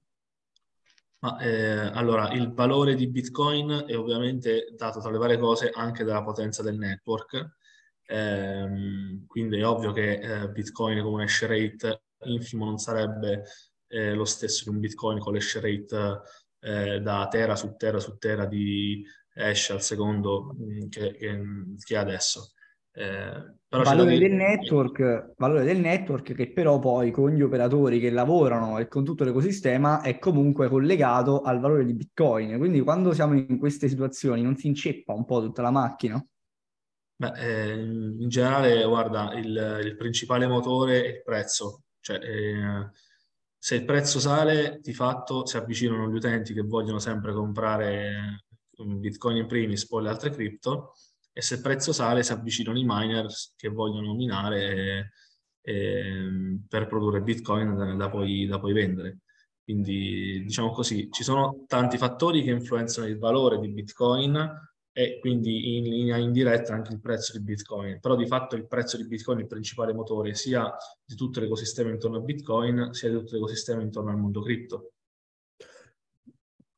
Ma, 1.19 1.39
eh, 1.39 1.91
allora, 1.95 2.31
il 2.33 2.53
valore 2.53 2.95
di 2.95 3.09
Bitcoin 3.09 3.85
è 3.89 3.97
ovviamente 3.97 4.73
dato 4.77 5.01
tra 5.01 5.11
le 5.11 5.19
varie 5.19 5.39
cose 5.39 5.71
anche 5.75 6.05
dalla 6.05 6.23
potenza 6.23 6.63
del 6.63 6.79
network 6.79 7.57
Ehm, 8.07 9.27
quindi 9.27 9.59
è 9.59 9.67
ovvio 9.67 9.93
che 9.93 10.19
eh, 10.19 10.49
Bitcoin 10.51 11.03
con 11.03 11.15
un 11.15 11.21
hash 11.21 11.47
rate 11.47 12.03
infimo 12.25 12.65
non 12.65 12.79
sarebbe 12.79 13.45
eh, 13.89 14.15
lo 14.15 14.25
stesso 14.25 14.65
di 14.65 14.75
un 14.75 14.81
Bitcoin 14.81 15.19
con 15.19 15.33
l'hash 15.33 15.61
rate 15.61 16.21
eh, 16.61 17.01
da 17.01 17.27
tera 17.31 17.57
su 17.57 17.75
tera 17.77 17.99
su 17.99 18.17
tera 18.19 18.47
di 18.47 19.05
hash 19.35 19.71
al 19.71 19.83
secondo 19.83 20.55
mh, 20.57 20.65
mm, 20.65 20.89
che, 20.89 21.15
che, 21.17 21.43
che, 21.85 21.95
è 21.95 21.99
adesso. 21.99 22.53
Eh, 22.97 23.57
valore, 23.69 24.19
del 24.19 24.33
network, 24.33 25.33
valore 25.37 25.65
del 25.65 25.81
network 25.81 26.33
che 26.33 26.53
però 26.53 26.79
poi 26.79 27.11
con 27.11 27.33
gli 27.33 27.43
operatori 27.43 27.99
che 27.99 28.11
lavorano 28.11 28.79
e 28.79 28.87
con 28.87 29.05
tutto 29.05 29.25
l'ecosistema 29.25 30.01
è 30.01 30.21
comunque 30.21 30.69
collegato 30.69 31.41
al 31.41 31.59
valore 31.59 31.85
di 31.85 31.95
Bitcoin. 31.95 32.57
Quindi 32.59 32.81
quando 32.81 33.13
siamo 33.13 33.35
in 33.35 33.59
queste 33.59 33.89
situazioni 33.89 34.43
non 34.43 34.57
si 34.57 34.69
inceppa 34.69 35.13
un 35.13 35.25
po' 35.25 35.41
tutta 35.41 35.63
la 35.63 35.73
macchina? 35.73 36.25
Beh, 37.17 37.33
eh, 37.37 37.75
in 37.75 38.29
generale, 38.29 38.85
guarda, 38.85 39.33
il, 39.35 39.81
il, 39.85 39.97
principale 39.97 40.47
motore 40.47 41.05
è 41.05 41.09
il 41.09 41.23
prezzo. 41.23 41.85
Cioè, 42.01 42.17
eh, 42.19 42.91
se 43.57 43.77
il 43.77 43.85
prezzo 43.85 44.19
sale, 44.21 44.81
di 44.83 44.93
fatto 44.93 45.47
si 45.47 45.57
avvicinano 45.57 46.11
gli 46.11 46.17
utenti 46.17 46.53
che 46.53 46.63
vogliono 46.63 46.99
sempre 46.99 47.33
comprare 47.33 48.45
Bitcoin 48.77 49.37
in 49.37 49.47
primis, 49.47 49.87
poi 49.87 50.03
le 50.03 50.09
altre 50.11 50.31
cripto, 50.31 50.93
e 51.33 51.41
se 51.41 51.55
il 51.55 51.61
prezzo 51.63 51.93
sale 51.93 52.23
si 52.23 52.33
avvicinano 52.33 52.79
i 52.79 52.85
miners 52.87 53.55
che 53.57 53.69
vogliono 53.69 54.15
minare 54.15 55.13
eh, 55.63 56.59
per 56.69 56.87
produrre 56.87 57.23
Bitcoin 57.23 57.97
da, 57.97 58.11
poi, 58.11 58.47
da 58.47 58.59
poi 58.59 58.73
vendere. 58.73 59.21
Quindi, 59.63 60.43
diciamo 60.45 60.71
così, 60.73 61.09
ci 61.11 61.23
sono 61.23 61.65
tanti 61.67 61.97
fattori 61.97 62.43
che 62.43 62.51
influenzano 62.51 63.07
il 63.07 63.19
valore 63.19 63.59
di 63.59 63.71
Bitcoin, 63.71 64.74
e 64.97 65.19
quindi 65.19 65.77
in 65.77 65.83
linea 65.83 66.19
indiretta 66.19 66.73
anche 66.73 66.93
il 66.93 67.01
prezzo 67.01 67.37
di 67.37 67.43
Bitcoin. 67.43 67.99
Però 67.99 68.15
di 68.15 68.29
fatto 68.29 68.55
il 68.55 68.69
prezzo 68.69 68.97
di 68.97 69.05
Bitcoin 69.09 69.39
è 69.39 69.41
il 69.43 69.49
principale 69.49 69.93
motore 69.93 70.35
sia 70.35 70.73
di 71.05 71.17
tutto 71.17 71.41
l'ecosistema 71.41 71.91
intorno 71.91 72.19
a 72.19 72.21
Bitcoin, 72.21 72.93
sia 72.93 73.11
di 73.11 73.17
tutto 73.17 73.35
l'ecosistema 73.35 73.83
intorno 73.83 74.11
al 74.11 74.19
mondo 74.19 74.41
cripto. 74.41 74.93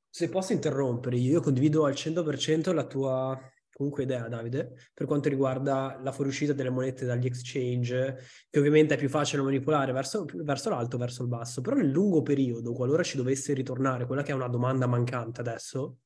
Se 0.08 0.30
posso 0.30 0.54
interrompere, 0.54 1.16
io 1.16 1.42
condivido 1.42 1.84
al 1.84 1.92
100% 1.92 2.72
la 2.72 2.86
tua 2.86 3.38
comunque 3.76 4.04
idea, 4.04 4.26
Davide, 4.28 4.72
per 4.94 5.06
quanto 5.06 5.28
riguarda 5.28 6.00
la 6.02 6.10
fuoriuscita 6.10 6.54
delle 6.54 6.70
monete 6.70 7.04
dagli 7.04 7.26
exchange, 7.26 8.16
che 8.48 8.58
ovviamente 8.58 8.94
è 8.94 8.96
più 8.96 9.10
facile 9.10 9.42
manipolare 9.42 9.92
verso, 9.92 10.24
verso 10.32 10.70
l'alto, 10.70 10.96
verso 10.96 11.20
il 11.20 11.28
basso, 11.28 11.60
però 11.60 11.76
nel 11.76 11.90
lungo 11.90 12.22
periodo, 12.22 12.72
qualora 12.72 13.02
ci 13.02 13.18
dovesse 13.18 13.52
ritornare 13.52 14.06
quella 14.06 14.22
che 14.22 14.32
è 14.32 14.34
una 14.34 14.48
domanda 14.48 14.86
mancante 14.86 15.42
adesso, 15.42 15.98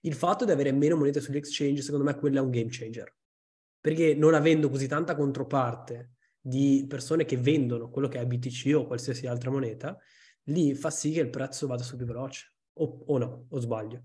il 0.00 0.14
fatto 0.14 0.44
di 0.44 0.50
avere 0.50 0.72
meno 0.72 0.96
monete 0.96 1.20
sugli 1.20 1.36
exchange, 1.36 1.82
secondo 1.82 2.04
me, 2.04 2.14
quello 2.14 2.38
è 2.38 2.40
un 2.40 2.50
game 2.50 2.68
changer. 2.70 3.14
Perché 3.80 4.14
non 4.14 4.34
avendo 4.34 4.68
così 4.68 4.86
tanta 4.86 5.14
controparte 5.14 6.12
di 6.40 6.86
persone 6.88 7.24
che 7.24 7.36
vendono 7.36 7.90
quello 7.90 8.08
che 8.08 8.18
è 8.18 8.26
BTC 8.26 8.72
o 8.74 8.86
qualsiasi 8.86 9.26
altra 9.26 9.50
moneta, 9.50 9.98
lì 10.44 10.74
fa 10.74 10.90
sì 10.90 11.12
che 11.12 11.20
il 11.20 11.30
prezzo 11.30 11.66
vada 11.66 11.82
su 11.82 11.96
più 11.96 12.06
veloce. 12.06 12.54
O, 12.74 13.04
o 13.06 13.18
no, 13.18 13.46
o 13.48 13.58
sbaglio? 13.58 14.02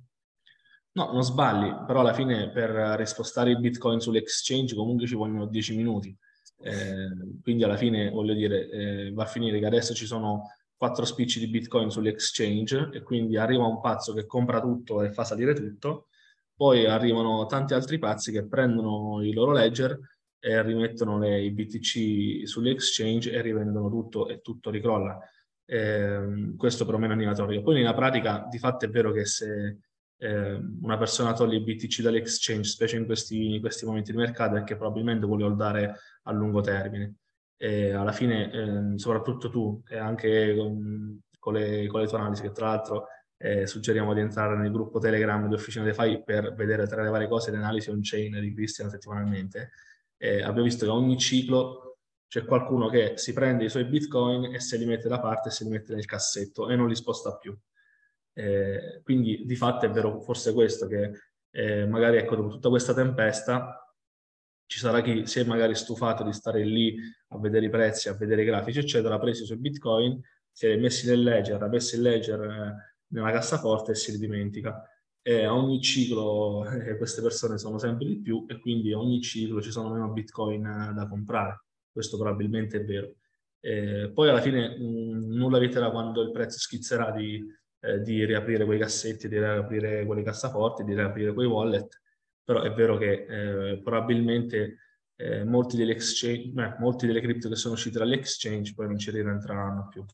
No, 0.93 1.11
non 1.11 1.23
sbagli, 1.23 1.85
però 1.85 1.99
alla 1.99 2.13
fine 2.13 2.51
per 2.51 2.69
rispostare 2.97 3.51
il 3.51 3.59
Bitcoin 3.59 3.99
sull'exchange 3.99 4.75
comunque 4.75 5.07
ci 5.07 5.15
vogliono 5.15 5.45
10 5.45 5.75
minuti. 5.75 6.17
Eh, 6.61 7.39
quindi 7.41 7.63
alla 7.63 7.75
fine 7.75 8.09
voglio 8.09 8.33
dire, 8.33 8.69
eh, 8.69 9.11
va 9.11 9.23
a 9.23 9.27
finire 9.27 9.59
che 9.59 9.65
adesso 9.65 9.93
ci 9.93 10.05
sono 10.05 10.43
quattro 10.77 11.05
spicci 11.05 11.39
di 11.39 11.47
Bitcoin 11.47 11.89
sull'exchange 11.89 12.89
e 12.93 13.01
quindi 13.01 13.37
arriva 13.37 13.65
un 13.65 13.79
pazzo 13.79 14.13
che 14.13 14.25
compra 14.25 14.59
tutto 14.59 15.01
e 15.01 15.11
fa 15.11 15.23
salire 15.23 15.53
tutto, 15.53 16.07
poi 16.55 16.85
arrivano 16.85 17.45
tanti 17.45 17.73
altri 17.73 17.97
pazzi 17.99 18.31
che 18.31 18.45
prendono 18.45 19.21
i 19.23 19.33
loro 19.33 19.51
ledger 19.51 19.97
e 20.39 20.61
rimettono 20.61 21.17
le, 21.17 21.41
i 21.41 21.51
BTC 21.51 22.47
sull'exchange 22.47 23.31
e 23.31 23.41
rivendono 23.41 23.89
tutto 23.89 24.27
e 24.27 24.41
tutto 24.41 24.69
ricrolla. 24.69 25.19
Eh, 25.65 26.53
questo 26.55 26.85
perlomeno 26.85 27.13
è 27.13 27.15
animatorio. 27.15 27.61
Poi 27.61 27.75
nella 27.75 27.93
pratica 27.93 28.47
di 28.49 28.59
fatto 28.59 28.85
è 28.85 28.89
vero 28.89 29.11
che 29.11 29.25
se 29.25 29.79
eh, 30.17 30.59
una 30.81 30.97
persona 30.97 31.33
toglie 31.33 31.57
i 31.57 31.63
BTC 31.63 32.01
dall'exchange, 32.01 32.69
specie 32.69 32.97
in 32.97 33.05
questi, 33.05 33.55
in 33.55 33.59
questi 33.59 33.85
momenti 33.85 34.11
di 34.11 34.17
mercato, 34.17 34.55
è 34.55 34.63
che 34.63 34.75
probabilmente 34.75 35.25
vuole 35.25 35.43
holdare 35.43 35.95
a 36.23 36.31
lungo 36.31 36.61
termine 36.61 37.15
e 37.57 37.91
alla 37.93 38.11
fine, 38.11 38.51
eh, 38.51 38.97
soprattutto 38.97 39.49
tu 39.49 39.81
e 39.87 39.97
anche 39.97 40.55
con, 40.55 41.21
con, 41.39 41.53
le, 41.53 41.87
con, 41.87 42.01
le, 42.01 42.07
tue 42.07 42.17
analisi, 42.17 42.41
che 42.41 42.51
tra 42.51 42.67
l'altro 42.67 43.07
eh, 43.37 43.67
suggeriamo 43.67 44.13
di 44.13 44.21
entrare 44.21 44.55
nel 44.57 44.71
gruppo 44.71 44.99
Telegram 44.99 45.47
di 45.47 45.53
Officina 45.53 45.85
DeFi 45.85 46.23
per 46.23 46.53
vedere 46.53 46.87
tra 46.87 47.03
le 47.03 47.09
varie 47.09 47.27
cose 47.27 47.51
le 47.51 47.57
analisi 47.57 47.89
on-chain 47.89 48.39
di 48.39 48.53
Christian 48.53 48.89
settimanalmente, 48.89 49.71
eh, 50.17 50.41
abbiamo 50.41 50.63
visto 50.63 50.85
che 50.85 50.91
ogni 50.91 51.17
ciclo 51.17 51.97
c'è 52.27 52.45
qualcuno 52.45 52.89
che 52.89 53.13
si 53.15 53.33
prende 53.33 53.65
i 53.65 53.69
suoi 53.69 53.85
bitcoin 53.85 54.53
e 54.53 54.59
se 54.59 54.77
li 54.77 54.85
mette 54.85 55.07
da 55.07 55.19
parte 55.19 55.49
se 55.51 55.63
li 55.63 55.69
mette 55.69 55.93
nel 55.93 56.05
cassetto 56.05 56.69
e 56.69 56.75
non 56.75 56.87
li 56.87 56.95
sposta 56.95 57.37
più. 57.37 57.57
Eh, 58.33 59.01
quindi 59.03 59.43
di 59.45 59.55
fatto 59.55 59.85
è 59.85 59.89
vero 59.89 60.19
forse 60.21 60.53
questo, 60.53 60.87
che 60.87 61.11
eh, 61.51 61.85
magari 61.85 62.17
ecco, 62.17 62.35
dopo 62.35 62.49
tutta 62.49 62.69
questa 62.69 62.93
tempesta 62.93 63.84
ci 64.67 64.79
sarà 64.79 65.01
chi 65.01 65.25
si 65.25 65.39
è 65.39 65.43
magari 65.43 65.75
stufato 65.75 66.23
di 66.23 66.33
stare 66.33 66.63
lì 66.63 66.97
a 67.29 67.39
vedere 67.39 67.65
i 67.65 67.69
prezzi, 67.69 68.09
a 68.09 68.13
vedere 68.13 68.41
i 68.41 68.45
grafici, 68.45 68.79
eccetera, 68.79 69.15
ha 69.15 69.19
preso 69.19 69.43
i 69.43 69.45
suoi 69.45 69.59
bitcoin, 69.59 70.19
si 70.51 70.67
è 70.67 70.75
messi 70.77 71.07
nel 71.07 71.21
ledger, 71.21 71.61
ha 71.61 71.67
messo 71.67 71.95
il 71.95 72.01
ledger 72.01 72.41
eh, 72.41 72.75
nella 73.07 73.31
cassaforte 73.31 73.91
e 73.91 73.95
si 73.95 74.11
ridimentica. 74.11 74.89
E 75.21 75.47
ogni 75.47 75.81
ciclo 75.81 76.67
eh, 76.69 76.97
queste 76.97 77.21
persone 77.21 77.57
sono 77.57 77.77
sempre 77.79 78.05
di 78.05 78.19
più 78.19 78.45
e 78.47 78.59
quindi 78.59 78.93
ogni 78.93 79.21
ciclo 79.21 79.61
ci 79.61 79.71
sono 79.71 79.91
meno 79.91 80.09
bitcoin 80.11 80.65
eh, 80.65 80.93
da 80.93 81.07
comprare. 81.07 81.65
Questo 81.91 82.17
probabilmente 82.17 82.77
è 82.77 82.85
vero. 82.85 83.15
Eh, 83.59 84.11
poi 84.13 84.29
alla 84.29 84.41
fine 84.41 84.77
mh, 84.77 85.33
nulla 85.33 85.57
eviterà 85.57 85.89
quando 85.89 86.21
il 86.21 86.31
prezzo 86.31 86.59
schizzerà 86.59 87.11
di, 87.11 87.43
eh, 87.81 88.01
di 88.01 88.23
riaprire 88.25 88.65
quei 88.65 88.79
cassetti, 88.79 89.27
di 89.27 89.37
riaprire 89.37 90.05
quelle 90.05 90.23
cassaforti, 90.23 90.83
di 90.83 90.93
riaprire 90.93 91.33
quei 91.33 91.47
wallet 91.47 92.03
però 92.45 92.61
è 92.61 92.71
vero 92.71 92.97
che 92.97 93.25
eh, 93.27 93.81
probabilmente 93.81 94.77
eh, 95.15 95.43
molti, 95.43 95.75
degli 95.75 95.89
exchange, 95.89 96.49
beh, 96.49 96.75
molti 96.79 97.07
delle 97.07 97.21
cripto 97.21 97.49
che 97.49 97.55
sono 97.55 97.73
uscite 97.73 97.97
dall'exchange 97.99 98.73
poi 98.73 98.87
non 98.87 98.97
ci 98.97 99.11
rientreranno 99.11 99.87
più. 99.89 100.05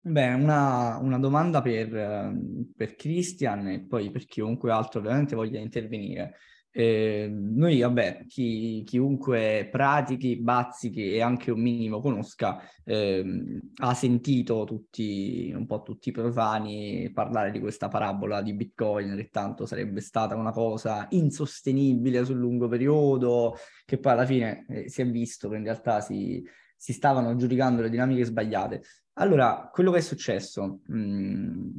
Beh, 0.00 0.34
una, 0.34 0.98
una 0.98 1.18
domanda 1.18 1.60
per, 1.60 2.32
per 2.76 2.94
Christian 2.94 3.66
e 3.66 3.84
poi 3.86 4.12
per 4.12 4.24
chiunque 4.24 4.70
altro 4.70 5.00
ovviamente 5.00 5.34
voglia 5.34 5.58
intervenire. 5.58 6.36
Eh, 6.78 7.26
noi, 7.30 7.80
vabbè, 7.80 8.26
chi, 8.28 8.82
chiunque 8.84 9.66
pratichi, 9.72 10.36
bazzichi 10.36 11.14
e 11.14 11.22
anche 11.22 11.50
un 11.50 11.62
minimo 11.62 12.02
conosca, 12.02 12.60
eh, 12.84 13.62
ha 13.76 13.94
sentito 13.94 14.64
tutti, 14.64 15.50
un 15.56 15.64
po' 15.64 15.80
tutti 15.80 16.10
i 16.10 16.12
profani 16.12 17.10
parlare 17.14 17.50
di 17.50 17.60
questa 17.60 17.88
parabola 17.88 18.42
di 18.42 18.52
Bitcoin, 18.52 19.16
che 19.16 19.30
tanto 19.30 19.64
sarebbe 19.64 20.02
stata 20.02 20.36
una 20.36 20.52
cosa 20.52 21.06
insostenibile 21.12 22.26
sul 22.26 22.36
lungo 22.36 22.68
periodo, 22.68 23.56
che 23.86 23.96
poi 23.96 24.12
alla 24.12 24.26
fine 24.26 24.66
eh, 24.68 24.90
si 24.90 25.00
è 25.00 25.06
visto 25.08 25.48
che 25.48 25.56
in 25.56 25.62
realtà 25.64 26.02
si, 26.02 26.44
si 26.76 26.92
stavano 26.92 27.34
giudicando 27.36 27.80
le 27.80 27.88
dinamiche 27.88 28.24
sbagliate. 28.26 28.82
Allora, 29.14 29.70
quello 29.72 29.90
che 29.92 29.98
è 29.98 30.02
successo, 30.02 30.80
mh, 30.88 30.98
mm, 30.98 31.70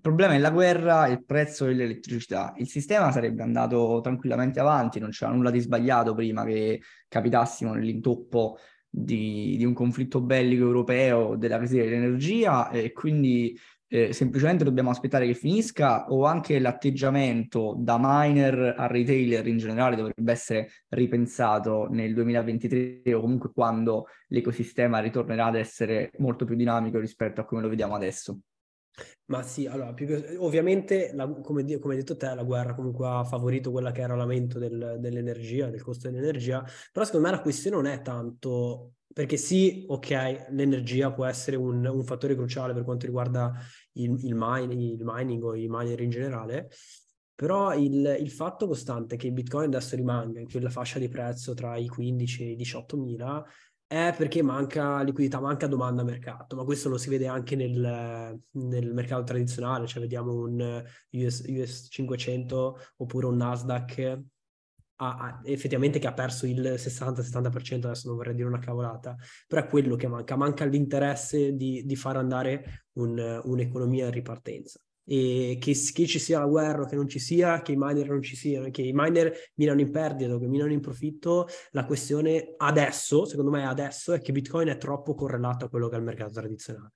il 0.00 0.08
problema 0.08 0.32
è 0.32 0.38
la 0.38 0.50
guerra 0.50 1.06
e 1.06 1.12
il 1.12 1.24
prezzo 1.26 1.66
dell'elettricità. 1.66 2.54
Il 2.56 2.68
sistema 2.68 3.12
sarebbe 3.12 3.42
andato 3.42 4.00
tranquillamente 4.02 4.58
avanti, 4.58 4.98
non 4.98 5.10
c'era 5.10 5.30
nulla 5.30 5.50
di 5.50 5.60
sbagliato 5.60 6.14
prima 6.14 6.42
che 6.44 6.80
capitassimo 7.06 7.74
nell'intoppo 7.74 8.56
di, 8.88 9.56
di 9.58 9.64
un 9.66 9.74
conflitto 9.74 10.22
bellico 10.22 10.64
europeo, 10.64 11.36
della 11.36 11.58
crisi 11.58 11.76
dell'energia 11.76 12.70
e 12.70 12.92
quindi 12.92 13.54
eh, 13.88 14.14
semplicemente 14.14 14.64
dobbiamo 14.64 14.88
aspettare 14.88 15.26
che 15.26 15.34
finisca 15.34 16.06
o 16.08 16.24
anche 16.24 16.58
l'atteggiamento 16.58 17.74
da 17.78 17.98
miner 18.00 18.76
a 18.78 18.86
retailer 18.86 19.46
in 19.48 19.58
generale 19.58 19.96
dovrebbe 19.96 20.32
essere 20.32 20.70
ripensato 20.88 21.88
nel 21.90 22.14
2023 22.14 23.12
o 23.12 23.20
comunque 23.20 23.50
quando 23.52 24.06
l'ecosistema 24.28 25.00
ritornerà 25.00 25.46
ad 25.46 25.56
essere 25.56 26.10
molto 26.18 26.46
più 26.46 26.54
dinamico 26.54 26.98
rispetto 26.98 27.42
a 27.42 27.44
come 27.44 27.60
lo 27.60 27.68
vediamo 27.68 27.94
adesso. 27.94 28.38
Ma 29.26 29.42
sì, 29.42 29.66
allora, 29.66 29.94
che, 29.94 30.36
ovviamente, 30.38 31.12
la, 31.14 31.28
come, 31.28 31.62
come, 31.78 31.94
hai 31.94 32.00
detto 32.00 32.16
te, 32.16 32.34
la 32.34 32.42
guerra 32.42 32.74
comunque 32.74 33.06
ha 33.06 33.24
favorito 33.24 33.70
quella 33.70 33.92
che 33.92 34.00
era 34.00 34.16
l'aumento 34.16 34.58
del, 34.58 34.96
dell'energia, 34.98 35.70
del 35.70 35.82
costo 35.82 36.10
dell'energia, 36.10 36.64
però 36.92 37.04
secondo 37.04 37.28
me 37.28 37.34
la 37.34 37.40
questione 37.40 37.76
non 37.76 37.86
è 37.86 38.02
tanto, 38.02 38.94
perché 39.12 39.36
sì, 39.36 39.84
ok, 39.86 40.46
l'energia 40.50 41.12
può 41.12 41.24
essere 41.26 41.56
un, 41.56 41.84
un 41.86 42.04
fattore 42.04 42.34
cruciale 42.34 42.72
per 42.72 42.82
quanto 42.82 43.06
riguarda 43.06 43.52
il, 43.92 44.18
il, 44.24 44.34
mine, 44.34 44.74
il 44.74 45.00
mining 45.04 45.44
o 45.44 45.54
i 45.54 45.66
miner 45.68 46.00
in 46.00 46.10
generale, 46.10 46.68
però 47.34 47.74
il, 47.74 48.18
il, 48.20 48.30
fatto 48.30 48.66
costante 48.66 49.16
che 49.16 49.28
il 49.28 49.32
Bitcoin 49.32 49.68
adesso 49.68 49.96
rimanga 49.96 50.40
in 50.40 50.50
quella 50.50 50.70
fascia 50.70 50.98
di 50.98 51.08
prezzo 51.08 51.54
tra 51.54 51.76
i 51.76 51.88
15 51.88 52.42
e 52.42 52.50
i 52.50 52.56
18 52.56 52.96
mila 52.98 53.44
è 53.92 54.14
perché 54.16 54.40
manca 54.40 55.02
liquidità, 55.02 55.40
manca 55.40 55.66
domanda 55.66 56.02
a 56.02 56.04
mercato, 56.04 56.54
ma 56.54 56.62
questo 56.62 56.88
lo 56.88 56.96
si 56.96 57.08
vede 57.10 57.26
anche 57.26 57.56
nel, 57.56 58.40
nel 58.52 58.94
mercato 58.94 59.24
tradizionale, 59.24 59.88
cioè 59.88 60.00
vediamo 60.00 60.32
un 60.32 60.84
US, 61.10 61.44
US 61.48 61.88
500 61.90 62.78
oppure 62.98 63.26
un 63.26 63.36
Nasdaq 63.36 64.22
ha, 64.94 65.16
ha, 65.16 65.40
effettivamente 65.42 65.98
che 65.98 66.06
ha 66.06 66.12
perso 66.12 66.46
il 66.46 66.60
60-70%, 66.60 67.86
adesso 67.86 68.06
non 68.06 68.16
vorrei 68.16 68.36
dire 68.36 68.46
una 68.46 68.60
cavolata, 68.60 69.16
però 69.48 69.62
è 69.62 69.66
quello 69.66 69.96
che 69.96 70.06
manca, 70.06 70.36
manca 70.36 70.64
l'interesse 70.64 71.56
di, 71.56 71.82
di 71.84 71.96
far 71.96 72.16
andare 72.16 72.84
un, 72.92 73.40
un'economia 73.42 74.04
in 74.04 74.12
ripartenza 74.12 74.80
che, 75.10 75.58
che, 75.58 76.06
ci 76.06 76.18
sia 76.20 76.38
la 76.38 76.46
guerra 76.46 76.82
o 76.82 76.86
che 76.86 76.94
non 76.94 77.08
ci 77.08 77.18
sia, 77.18 77.62
che 77.62 77.72
i 77.72 77.76
miner 77.76 78.08
non 78.08 78.22
ci 78.22 78.36
siano, 78.36 78.70
che 78.70 78.82
i 78.82 78.92
miner 78.94 79.32
minano 79.54 79.80
in 79.80 79.90
perdita 79.90 80.34
o 80.34 80.38
che 80.38 80.46
minano 80.46 80.72
in 80.72 80.80
profitto, 80.80 81.48
la 81.72 81.84
questione 81.84 82.54
adesso, 82.56 83.24
secondo 83.24 83.50
me 83.50 83.66
adesso, 83.66 84.12
è 84.12 84.20
che 84.20 84.30
Bitcoin 84.30 84.68
è 84.68 84.76
troppo 84.76 85.14
correlato 85.14 85.64
a 85.64 85.68
quello 85.68 85.88
che 85.88 85.96
è 85.96 85.98
il 85.98 86.04
mercato 86.04 86.34
tradizionale. 86.34 86.92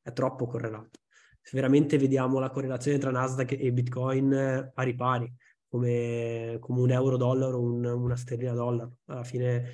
È 0.00 0.12
troppo 0.12 0.46
correlato. 0.46 1.00
Se 1.42 1.50
veramente 1.54 1.98
vediamo 1.98 2.38
la 2.38 2.50
correlazione 2.50 2.98
tra 2.98 3.10
Nasdaq 3.10 3.56
e 3.58 3.72
Bitcoin 3.72 4.70
pari 4.72 4.94
pari, 4.94 5.34
come, 5.68 6.58
come 6.60 6.80
un 6.80 6.90
euro-dollaro 6.92 7.56
o 7.56 7.62
un, 7.62 7.84
una 7.84 8.16
sterlina 8.16 8.52
dollaro, 8.52 8.98
alla 9.06 9.24
fine 9.24 9.70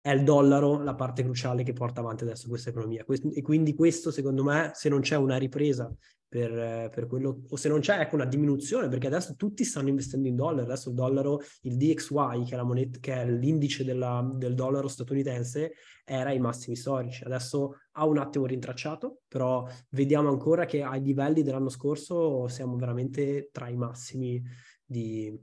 è 0.00 0.10
il 0.12 0.22
dollaro 0.22 0.82
la 0.82 0.94
parte 0.94 1.22
cruciale 1.22 1.62
che 1.62 1.72
porta 1.74 2.00
avanti 2.00 2.24
adesso 2.24 2.48
questa 2.48 2.70
economia. 2.70 3.04
E 3.34 3.42
quindi 3.42 3.74
questo, 3.74 4.10
secondo 4.10 4.42
me, 4.42 4.70
se 4.74 4.88
non 4.88 5.00
c'è 5.00 5.16
una 5.16 5.36
ripresa 5.36 5.94
per, 6.34 6.90
per, 6.90 7.06
quello, 7.06 7.42
o 7.48 7.54
se 7.54 7.68
non 7.68 7.78
c'è 7.78 8.00
ecco, 8.00 8.16
una 8.16 8.24
diminuzione, 8.24 8.88
perché 8.88 9.06
adesso 9.06 9.36
tutti 9.36 9.62
stanno 9.62 9.88
investendo 9.88 10.26
in 10.26 10.34
dollaro, 10.34 10.64
adesso 10.64 10.88
il 10.88 10.96
dollaro, 10.96 11.40
il 11.60 11.76
DXY, 11.76 12.44
che 12.44 12.56
è, 12.56 12.62
moneta, 12.62 12.98
che 12.98 13.14
è 13.14 13.24
l'indice 13.24 13.84
della, 13.84 14.28
del 14.34 14.56
dollaro 14.56 14.88
statunitense, 14.88 15.74
era 16.04 16.30
ai 16.30 16.40
massimi 16.40 16.74
storici, 16.74 17.22
adesso 17.22 17.76
ha 17.92 18.04
un 18.04 18.18
attimo 18.18 18.46
rintracciato, 18.46 19.20
però 19.28 19.64
vediamo 19.90 20.28
ancora 20.28 20.64
che 20.64 20.82
ai 20.82 21.02
livelli 21.02 21.44
dell'anno 21.44 21.68
scorso 21.68 22.48
siamo 22.48 22.74
veramente 22.74 23.50
tra 23.52 23.68
i 23.68 23.76
massimi 23.76 24.42
di, 24.84 25.40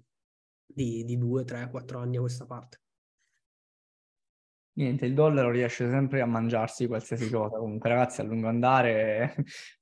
di, 0.65 1.05
di 1.05 1.17
2, 1.17 1.45
3, 1.45 1.69
4 1.71 1.99
anni 1.99 2.17
a 2.17 2.19
questa 2.19 2.45
parte. 2.45 2.80
Niente, 4.73 5.05
il 5.05 5.13
dollaro 5.13 5.51
riesce 5.51 5.89
sempre 5.89 6.21
a 6.21 6.25
mangiarsi 6.25 6.87
qualsiasi 6.87 7.29
cosa. 7.29 7.57
Comunque, 7.57 7.89
ragazzi, 7.89 8.21
a 8.21 8.23
lungo 8.23 8.47
andare 8.47 9.35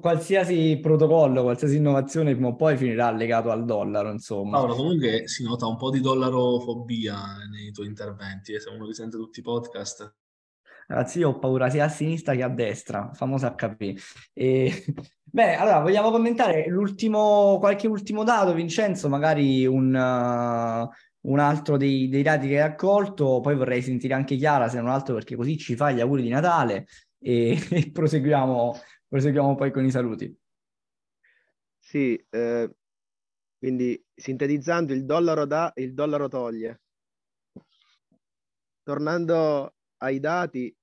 qualsiasi 0.00 0.78
protocollo, 0.80 1.42
qualsiasi 1.42 1.76
innovazione 1.76 2.32
prima 2.32 2.48
o 2.48 2.56
poi 2.56 2.76
finirà 2.78 3.10
legato 3.10 3.50
al 3.50 3.66
dollaro, 3.66 4.10
insomma. 4.10 4.58
Paolo, 4.58 4.74
comunque 4.74 5.28
si 5.28 5.44
nota 5.44 5.66
un 5.66 5.76
po' 5.76 5.90
di 5.90 6.00
dollarofobia 6.00 7.16
nei 7.50 7.70
tuoi 7.72 7.88
interventi, 7.88 8.54
eh, 8.54 8.60
se 8.60 8.70
uno 8.70 8.86
li 8.86 8.94
sente 8.94 9.18
tutti 9.18 9.40
i 9.40 9.42
podcast. 9.42 10.14
Ragazzi, 10.86 11.18
io 11.18 11.28
ho 11.28 11.38
paura 11.38 11.68
sia 11.68 11.84
a 11.84 11.88
sinistra 11.88 12.34
che 12.34 12.42
a 12.42 12.48
destra, 12.48 13.10
famosa 13.12 13.54
HP. 13.54 13.94
E... 14.32 14.84
Beh, 15.32 15.54
allora, 15.54 15.80
vogliamo 15.80 16.10
commentare 16.10 16.66
l'ultimo, 16.68 17.56
qualche 17.58 17.86
ultimo 17.86 18.22
dato, 18.24 18.52
Vincenzo, 18.52 19.08
magari 19.08 19.64
un, 19.64 19.94
uh, 19.94 20.90
un 21.22 21.38
altro 21.38 21.76
dei, 21.76 22.08
dei, 22.08 22.22
dati 22.22 22.48
che 22.48 22.60
hai 22.60 22.68
raccolto, 22.68 23.40
poi 23.40 23.56
vorrei 23.56 23.82
sentire 23.82 24.14
anche 24.14 24.36
Chiara, 24.36 24.68
se 24.68 24.78
non 24.80 24.88
altro, 24.88 25.14
perché 25.14 25.36
così 25.36 25.56
ci 25.56 25.76
fai 25.76 25.94
gli 25.94 26.00
auguri 26.00 26.22
di 26.22 26.28
Natale 26.28 26.86
e, 27.18 27.58
e 27.70 27.90
proseguiamo 27.90 28.74
Proseguiamo 29.12 29.54
poi 29.56 29.70
con 29.70 29.84
i 29.84 29.90
saluti. 29.90 30.34
Sì, 31.78 32.16
eh, 32.30 32.74
quindi 33.58 34.02
sintetizzando 34.14 34.94
il 34.94 35.04
dollaro 35.04 35.44
dà, 35.44 35.70
il 35.74 35.92
dollaro 35.92 36.28
toglie. 36.28 36.80
Tornando 38.82 39.74
ai 39.98 40.18
dati, 40.18 40.74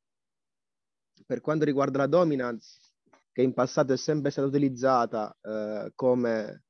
per 1.26 1.42
quanto 1.42 1.66
riguarda 1.66 1.98
la 1.98 2.06
dominance, 2.06 2.94
che 3.32 3.42
in 3.42 3.56
passato 3.56 3.94
è 3.94 3.98
sempre 3.98 4.30
stata 4.30 4.48
utilizzata 4.48 5.36
eh, 5.42 5.92
come 5.96 6.66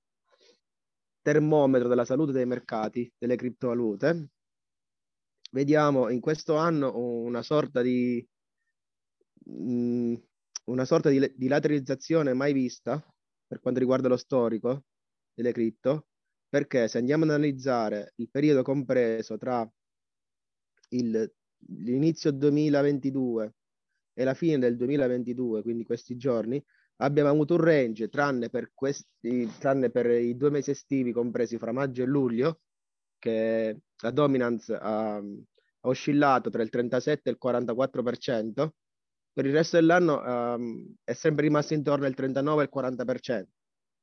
termometro 1.31 1.87
della 1.87 2.05
salute 2.05 2.31
dei 2.31 2.47
mercati 2.47 3.11
delle 3.15 3.35
criptovalute, 3.35 4.29
vediamo 5.51 6.09
in 6.09 6.19
questo 6.19 6.55
anno 6.55 6.97
una 6.97 7.43
sorta 7.43 7.83
di, 7.83 8.27
mh, 9.45 10.15
una 10.65 10.85
sorta 10.85 11.09
di, 11.09 11.31
di 11.35 11.47
lateralizzazione 11.47 12.33
mai 12.33 12.51
vista 12.53 12.99
per 13.45 13.59
quanto 13.59 13.79
riguarda 13.79 14.07
lo 14.07 14.17
storico 14.17 14.85
delle 15.31 15.51
cripto, 15.51 16.07
perché 16.49 16.87
se 16.87 16.97
andiamo 16.97 17.25
ad 17.25 17.29
analizzare 17.29 18.13
il 18.15 18.29
periodo 18.31 18.63
compreso 18.63 19.37
tra 19.37 19.69
il, 20.89 21.31
l'inizio 21.67 22.31
2022 22.31 23.53
e 24.13 24.23
la 24.23 24.33
fine 24.33 24.57
del 24.57 24.75
2022, 24.77 25.61
quindi 25.61 25.83
questi 25.83 26.17
giorni, 26.17 26.63
abbiamo 27.01 27.29
avuto 27.29 27.55
un 27.55 27.61
range, 27.61 28.09
tranne 28.09 28.49
per, 28.49 28.71
questi, 28.73 29.49
tranne 29.59 29.89
per 29.89 30.09
i 30.09 30.35
due 30.35 30.49
mesi 30.49 30.71
estivi 30.71 31.11
compresi 31.11 31.57
fra 31.57 31.71
maggio 31.71 32.03
e 32.03 32.05
luglio, 32.05 32.61
che 33.17 33.77
la 34.01 34.11
dominance 34.11 34.73
ha, 34.73 35.15
ha 35.15 35.21
oscillato 35.81 36.49
tra 36.49 36.61
il 36.61 36.69
37 36.69 37.29
e 37.29 37.31
il 37.31 37.39
44%, 37.41 38.69
per 39.31 39.45
il 39.45 39.53
resto 39.53 39.77
dell'anno 39.77 40.21
um, 40.21 40.95
è 41.03 41.13
sempre 41.13 41.43
rimasto 41.43 41.73
intorno 41.73 42.05
al 42.05 42.15
39 42.15 42.63
e 42.63 42.69
il 42.71 42.71
40%. 42.73 43.45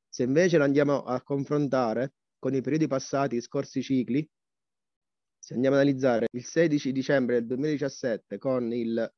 Se 0.09 0.23
invece 0.23 0.57
lo 0.57 0.63
andiamo 0.63 1.03
a 1.03 1.21
confrontare 1.21 2.13
con 2.39 2.53
i 2.55 2.61
periodi 2.61 2.87
passati, 2.87 3.35
i 3.35 3.41
scorsi 3.41 3.83
cicli, 3.83 4.27
se 5.37 5.53
andiamo 5.53 5.75
ad 5.75 5.81
analizzare 5.83 6.27
il 6.31 6.43
16 6.43 6.91
dicembre 6.91 7.35
del 7.35 7.45
2017 7.47 8.37
con 8.37 8.73
il 8.73 9.13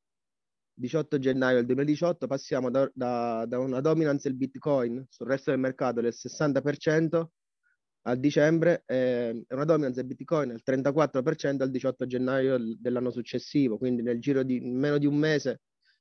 18 0.80 1.18
gennaio 1.18 1.56
del 1.56 1.66
2018 1.66 2.26
passiamo 2.26 2.70
da, 2.70 2.90
da, 2.94 3.44
da, 3.46 3.58
una 3.58 3.80
dominance 3.80 4.28
del 4.28 4.38
Bitcoin 4.38 5.04
sul 5.10 5.26
resto 5.26 5.50
del 5.50 5.60
mercato 5.60 6.00
del 6.00 6.14
60% 6.14 7.26
a 8.04 8.14
dicembre 8.16 8.82
e 8.86 9.44
una 9.50 9.64
dominance 9.64 9.96
del 9.96 10.06
Bitcoin 10.06 10.48
del 10.48 10.62
34% 10.66 11.60
al 11.60 11.70
18 11.70 12.06
gennaio 12.06 12.56
dell'anno 12.78 13.10
successivo, 13.10 13.76
quindi 13.76 14.00
nel 14.00 14.20
giro 14.20 14.42
di 14.42 14.58
meno 14.60 14.96
di 14.96 15.04
un 15.04 15.16
mese 15.16 15.60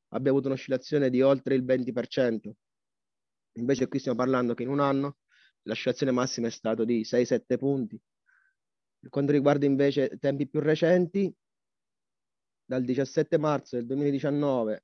abbiamo 0.09 0.37
avuto 0.37 0.47
un'oscillazione 0.47 1.09
di 1.09 1.21
oltre 1.21 1.55
il 1.55 1.65
20%. 1.65 2.49
Invece 3.57 3.87
qui 3.89 3.99
stiamo 3.99 4.17
parlando 4.17 4.53
che 4.53 4.63
in 4.63 4.69
un 4.69 4.79
anno 4.79 5.17
l'oscillazione 5.63 6.13
massima 6.13 6.47
è 6.47 6.51
stata 6.51 6.85
di 6.85 7.01
6-7 7.01 7.57
punti. 7.57 7.99
Per 8.97 9.09
quanto 9.09 9.33
riguarda 9.33 9.65
invece 9.65 10.17
tempi 10.19 10.47
più 10.47 10.61
recenti, 10.61 11.33
dal 12.69 12.83
17 12.83 13.39
marzo 13.39 13.77
del 13.77 13.87
2019 13.87 14.83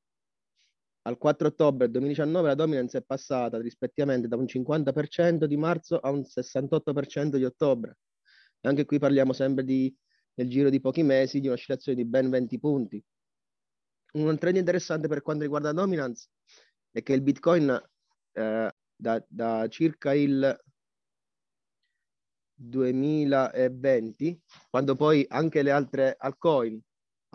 al 1.04 1.20
4 1.20 1.50
ottobre 1.50 1.92
2019 1.92 2.48
la 2.48 2.56
dominance 2.56 2.98
è 2.98 3.04
passata 3.04 3.62
rispettivamente 3.62 4.28
da 4.28 4.38
un 4.38 4.46
50% 4.46 5.46
di 5.46 5.56
marzo 5.56 6.00
a 6.00 6.10
un 6.10 6.22
68% 6.22 7.36
di 7.36 7.46
ottobre. 7.46 8.00
E 8.60 8.68
anche 8.68 8.86
qui 8.86 8.98
parliamo 8.98 9.34
sempre 9.34 9.64
di, 9.64 9.96
nel 10.34 10.50
giro 10.50 10.72
di 10.72 10.82
pochi 10.82 11.04
mesi 11.04 11.40
di 11.40 11.46
un'oscillazione 11.46 11.96
di 11.96 12.06
ben 12.06 12.32
20 12.32 12.60
punti. 12.60 13.04
Un 14.14 14.36
trend 14.40 14.58
interessante 14.58 15.08
per 15.08 15.22
quanto 15.22 15.44
riguarda 15.44 15.68
la 15.68 15.80
dominance 15.82 16.30
è 16.90 17.04
che 17.04 17.14
il 17.14 17.22
Bitcoin 17.22 17.70
eh, 18.32 18.74
da, 18.96 19.26
da 19.28 19.68
circa 19.68 20.16
il 20.16 20.60
2020, 22.56 24.42
quando 24.72 24.96
poi 24.96 25.24
anche 25.30 25.62
le 25.62 25.70
altre 25.70 26.16
altcoin 26.18 26.82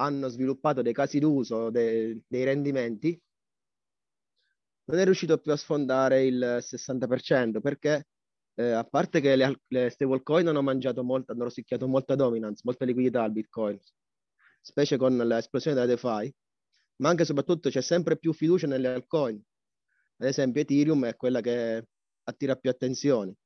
hanno 0.00 0.28
sviluppato 0.28 0.82
dei 0.82 0.92
casi 0.92 1.18
d'uso, 1.18 1.70
de, 1.70 2.22
dei 2.26 2.44
rendimenti, 2.44 3.20
non 4.84 4.98
è 4.98 5.04
riuscito 5.04 5.38
più 5.38 5.52
a 5.52 5.56
sfondare 5.56 6.24
il 6.24 6.58
60% 6.60 7.60
perché 7.60 8.08
eh, 8.54 8.70
a 8.72 8.84
parte 8.84 9.20
che 9.20 9.36
le, 9.36 9.60
le 9.68 9.90
stablecoin 9.90 10.48
hanno 10.48 10.62
mangiato 10.62 11.04
molto, 11.04 11.32
hanno 11.32 11.44
rosicchiato 11.44 11.86
molta 11.86 12.14
dominance, 12.14 12.62
molta 12.64 12.84
liquidità 12.84 13.22
al 13.22 13.32
Bitcoin, 13.32 13.78
specie 14.60 14.96
con 14.96 15.16
l'esplosione 15.16 15.76
della 15.76 15.86
DeFi, 15.86 16.34
ma 16.96 17.08
anche 17.08 17.22
e 17.22 17.26
soprattutto 17.26 17.70
c'è 17.70 17.80
sempre 17.80 18.18
più 18.18 18.32
fiducia 18.32 18.66
nelle 18.66 18.88
altcoin. 18.88 19.40
Ad 20.18 20.26
esempio 20.26 20.60
Ethereum 20.62 21.06
è 21.06 21.16
quella 21.16 21.40
che 21.40 21.86
attira 22.24 22.56
più 22.56 22.68
attenzione, 22.68 23.36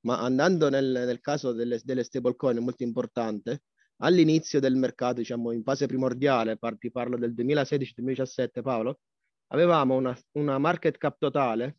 ma 0.00 0.20
andando 0.20 0.68
nel, 0.68 0.90
nel 0.90 1.20
caso 1.20 1.52
delle, 1.52 1.80
delle 1.84 2.02
stablecoin 2.02 2.56
è 2.56 2.60
molto 2.60 2.82
importante, 2.82 3.62
all'inizio 3.98 4.60
del 4.60 4.76
mercato, 4.76 5.14
diciamo 5.14 5.52
in 5.52 5.62
fase 5.62 5.86
primordiale, 5.86 6.58
ti 6.78 6.90
parlo 6.90 7.16
del 7.16 7.32
2016-2017 7.32 8.62
Paolo, 8.62 9.00
avevamo 9.48 9.94
una, 9.96 10.16
una, 10.32 10.58
market 10.58 10.98
cap 10.98 11.16
totale 11.18 11.78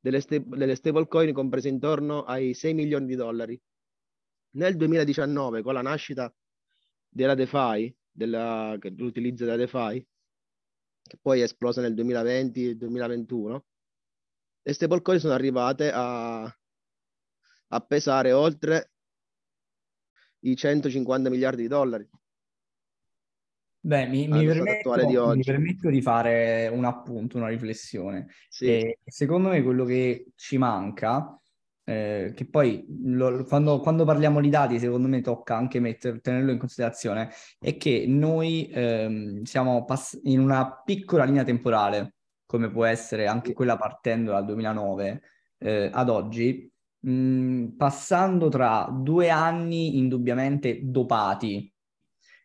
delle, 0.00 0.20
sta- 0.20 0.38
delle 0.38 0.74
stablecoin 0.74 1.32
comprese 1.32 1.68
intorno 1.68 2.24
ai 2.24 2.54
6 2.54 2.74
milioni 2.74 3.06
di 3.06 3.14
dollari. 3.14 3.60
Nel 4.56 4.76
2019, 4.76 5.62
con 5.62 5.74
la 5.74 5.82
nascita 5.82 6.34
della 7.08 7.34
DeFi, 7.34 7.94
della, 8.10 8.76
dell'utilizzo 8.78 9.44
della 9.44 9.56
DeFi, 9.56 10.06
che 11.02 11.18
poi 11.20 11.40
è 11.40 11.44
esplosa 11.44 11.80
nel 11.80 11.94
2020 11.94 12.70
e 12.70 12.74
2021, 12.76 13.64
le 14.62 14.72
stablecoin 14.72 15.20
sono 15.20 15.34
arrivate 15.34 15.92
a, 15.92 16.42
a 16.42 17.80
pesare 17.80 18.32
oltre 18.32 18.92
i 20.50 20.56
150 20.56 21.30
miliardi 21.30 21.62
di 21.62 21.68
dollari. 21.68 22.08
Beh, 23.86 24.06
mi, 24.06 24.26
mi, 24.26 24.44
permetto, 24.44 24.96
di 25.06 25.16
mi, 25.16 25.44
permetto, 25.44 25.88
di 25.90 26.02
fare 26.02 26.66
un 26.66 26.84
appunto, 26.84 27.36
una 27.36 27.46
riflessione. 27.46 28.26
Sì. 28.48 28.66
E 28.66 28.98
secondo 29.04 29.50
me 29.50 29.62
quello 29.62 29.84
che 29.84 30.32
ci 30.34 30.58
manca, 30.58 31.40
eh, 31.84 32.32
che 32.34 32.48
poi 32.48 32.84
lo, 33.04 33.44
quando, 33.44 33.78
quando, 33.78 34.04
parliamo 34.04 34.40
di 34.40 34.48
dati, 34.48 34.80
secondo 34.80 35.06
me 35.06 35.20
tocca 35.20 35.56
anche 35.56 35.78
metter, 35.78 36.20
tenerlo 36.20 36.50
in 36.50 36.58
considerazione, 36.58 37.30
è 37.60 37.76
che 37.76 38.06
noi 38.08 38.68
ehm, 38.72 39.42
siamo 39.44 39.84
pass- 39.84 40.18
in 40.24 40.40
una 40.40 40.82
piccola 40.84 41.22
linea 41.22 41.44
temporale, 41.44 42.14
come 42.44 42.68
può 42.72 42.84
essere 42.86 43.28
anche 43.28 43.52
quella 43.52 43.76
partendo 43.76 44.32
dal 44.32 44.46
2009 44.46 45.22
eh, 45.58 45.90
ad 45.92 46.08
oggi, 46.08 46.68
mh, 47.06 47.76
passando 47.76 48.48
tra 48.48 48.88
due 48.90 49.30
anni 49.30 49.96
indubbiamente 49.98 50.80
dopati, 50.82 51.72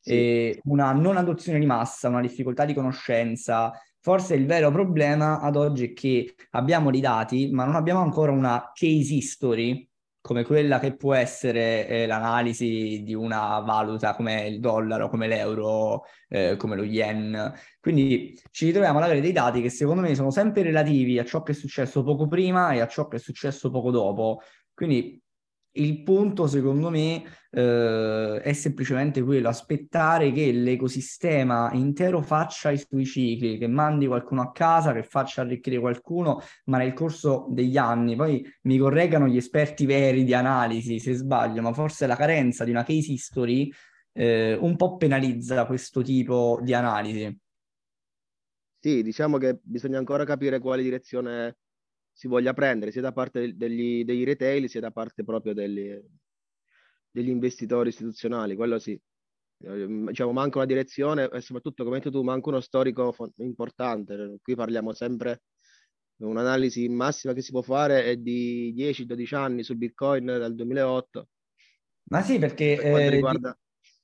sì. 0.01 0.59
una 0.63 0.91
non 0.93 1.17
adozione 1.17 1.59
di 1.59 1.65
massa, 1.65 2.09
una 2.09 2.21
difficoltà 2.21 2.65
di 2.65 2.73
conoscenza. 2.73 3.71
Forse 3.99 4.33
il 4.35 4.45
vero 4.45 4.71
problema 4.71 5.39
ad 5.39 5.55
oggi 5.55 5.89
è 5.89 5.93
che 5.93 6.35
abbiamo 6.51 6.89
dei 6.89 7.01
dati, 7.01 7.51
ma 7.51 7.65
non 7.65 7.75
abbiamo 7.75 8.01
ancora 8.01 8.31
una 8.31 8.71
case 8.73 9.13
history 9.13 9.87
come 10.21 10.43
quella 10.43 10.79
che 10.79 10.95
può 10.95 11.13
essere 11.15 11.87
eh, 11.87 12.05
l'analisi 12.05 13.01
di 13.03 13.13
una 13.13 13.59
valuta 13.59 14.15
come 14.15 14.47
il 14.47 14.59
dollaro, 14.59 15.09
come 15.09 15.27
l'euro, 15.27 16.03
eh, 16.29 16.55
come 16.57 16.75
lo 16.75 16.83
yen. 16.83 17.53
Quindi 17.79 18.39
ci 18.51 18.65
ritroviamo 18.65 18.99
ad 18.99 19.05
avere 19.05 19.21
dei 19.21 19.31
dati 19.31 19.61
che 19.61 19.69
secondo 19.69 20.01
me 20.01 20.13
sono 20.15 20.31
sempre 20.31 20.61
relativi 20.63 21.19
a 21.19 21.25
ciò 21.25 21.41
che 21.41 21.51
è 21.53 21.55
successo 21.55 22.03
poco 22.03 22.27
prima 22.27 22.71
e 22.71 22.79
a 22.79 22.87
ciò 22.87 23.07
che 23.07 23.17
è 23.17 23.19
successo 23.19 23.69
poco 23.71 23.91
dopo. 23.91 24.41
Quindi 24.73 25.20
il 25.73 26.03
punto, 26.03 26.47
secondo 26.47 26.89
me, 26.89 27.23
eh, 27.49 28.41
è 28.41 28.53
semplicemente 28.53 29.21
quello, 29.21 29.49
aspettare 29.49 30.31
che 30.31 30.51
l'ecosistema 30.51 31.71
intero 31.73 32.21
faccia 32.21 32.71
i 32.71 32.77
suoi 32.77 33.05
cicli, 33.05 33.57
che 33.57 33.67
mandi 33.67 34.07
qualcuno 34.07 34.41
a 34.41 34.51
casa, 34.51 34.93
che 34.93 35.03
faccia 35.03 35.41
arricchire 35.41 35.79
qualcuno, 35.79 36.41
ma 36.65 36.77
nel 36.77 36.93
corso 36.93 37.47
degli 37.49 37.77
anni, 37.77 38.15
poi 38.15 38.45
mi 38.63 38.77
correggano 38.77 39.27
gli 39.27 39.37
esperti 39.37 39.85
veri 39.85 40.23
di 40.23 40.33
analisi 40.33 40.99
se 40.99 41.13
sbaglio, 41.13 41.61
ma 41.61 41.73
forse 41.73 42.07
la 42.07 42.15
carenza 42.15 42.63
di 42.63 42.71
una 42.71 42.83
case 42.83 43.11
history 43.11 43.71
eh, 44.13 44.57
un 44.59 44.75
po' 44.75 44.97
penalizza 44.97 45.65
questo 45.65 46.01
tipo 46.01 46.59
di 46.61 46.73
analisi. 46.73 47.39
Sì, 48.79 49.03
diciamo 49.03 49.37
che 49.37 49.59
bisogna 49.61 49.99
ancora 49.99 50.25
capire 50.25 50.59
quale 50.59 50.81
direzione 50.81 51.57
si 52.21 52.27
voglia 52.27 52.53
prendere 52.53 52.91
sia 52.91 53.01
da 53.01 53.11
parte 53.11 53.57
degli, 53.57 54.05
degli 54.05 54.23
retail 54.23 54.69
sia 54.69 54.79
da 54.79 54.91
parte 54.91 55.23
proprio 55.23 55.55
degli, 55.55 55.99
degli 57.09 57.29
investitori 57.29 57.89
istituzionali, 57.89 58.55
quello 58.55 58.77
sì. 58.77 58.99
Ehm, 59.63 60.05
diciamo, 60.05 60.31
manca 60.31 60.59
una 60.59 60.67
direzione 60.67 61.27
e 61.31 61.41
soprattutto, 61.41 61.83
come 61.83 61.95
hai 61.95 62.01
detto 62.03 62.15
tu, 62.15 62.21
manca 62.23 62.49
uno 62.49 62.59
storico 62.59 63.11
importante. 63.37 64.37
Qui 64.39 64.53
parliamo 64.53 64.93
sempre 64.93 65.41
un'analisi 66.17 66.87
massima 66.89 67.33
che 67.33 67.41
si 67.41 67.49
può 67.49 67.63
fare 67.63 68.03
è 68.03 68.17
di 68.17 68.71
10-12 68.77 69.35
anni 69.35 69.63
su 69.63 69.75
Bitcoin 69.75 70.25
dal 70.25 70.53
2008. 70.53 71.27
Ma 72.11 72.21
sì, 72.21 72.37
perché 72.37 72.77
per 72.79 72.99
eh, 72.99 73.09
riguarda... 73.09 73.57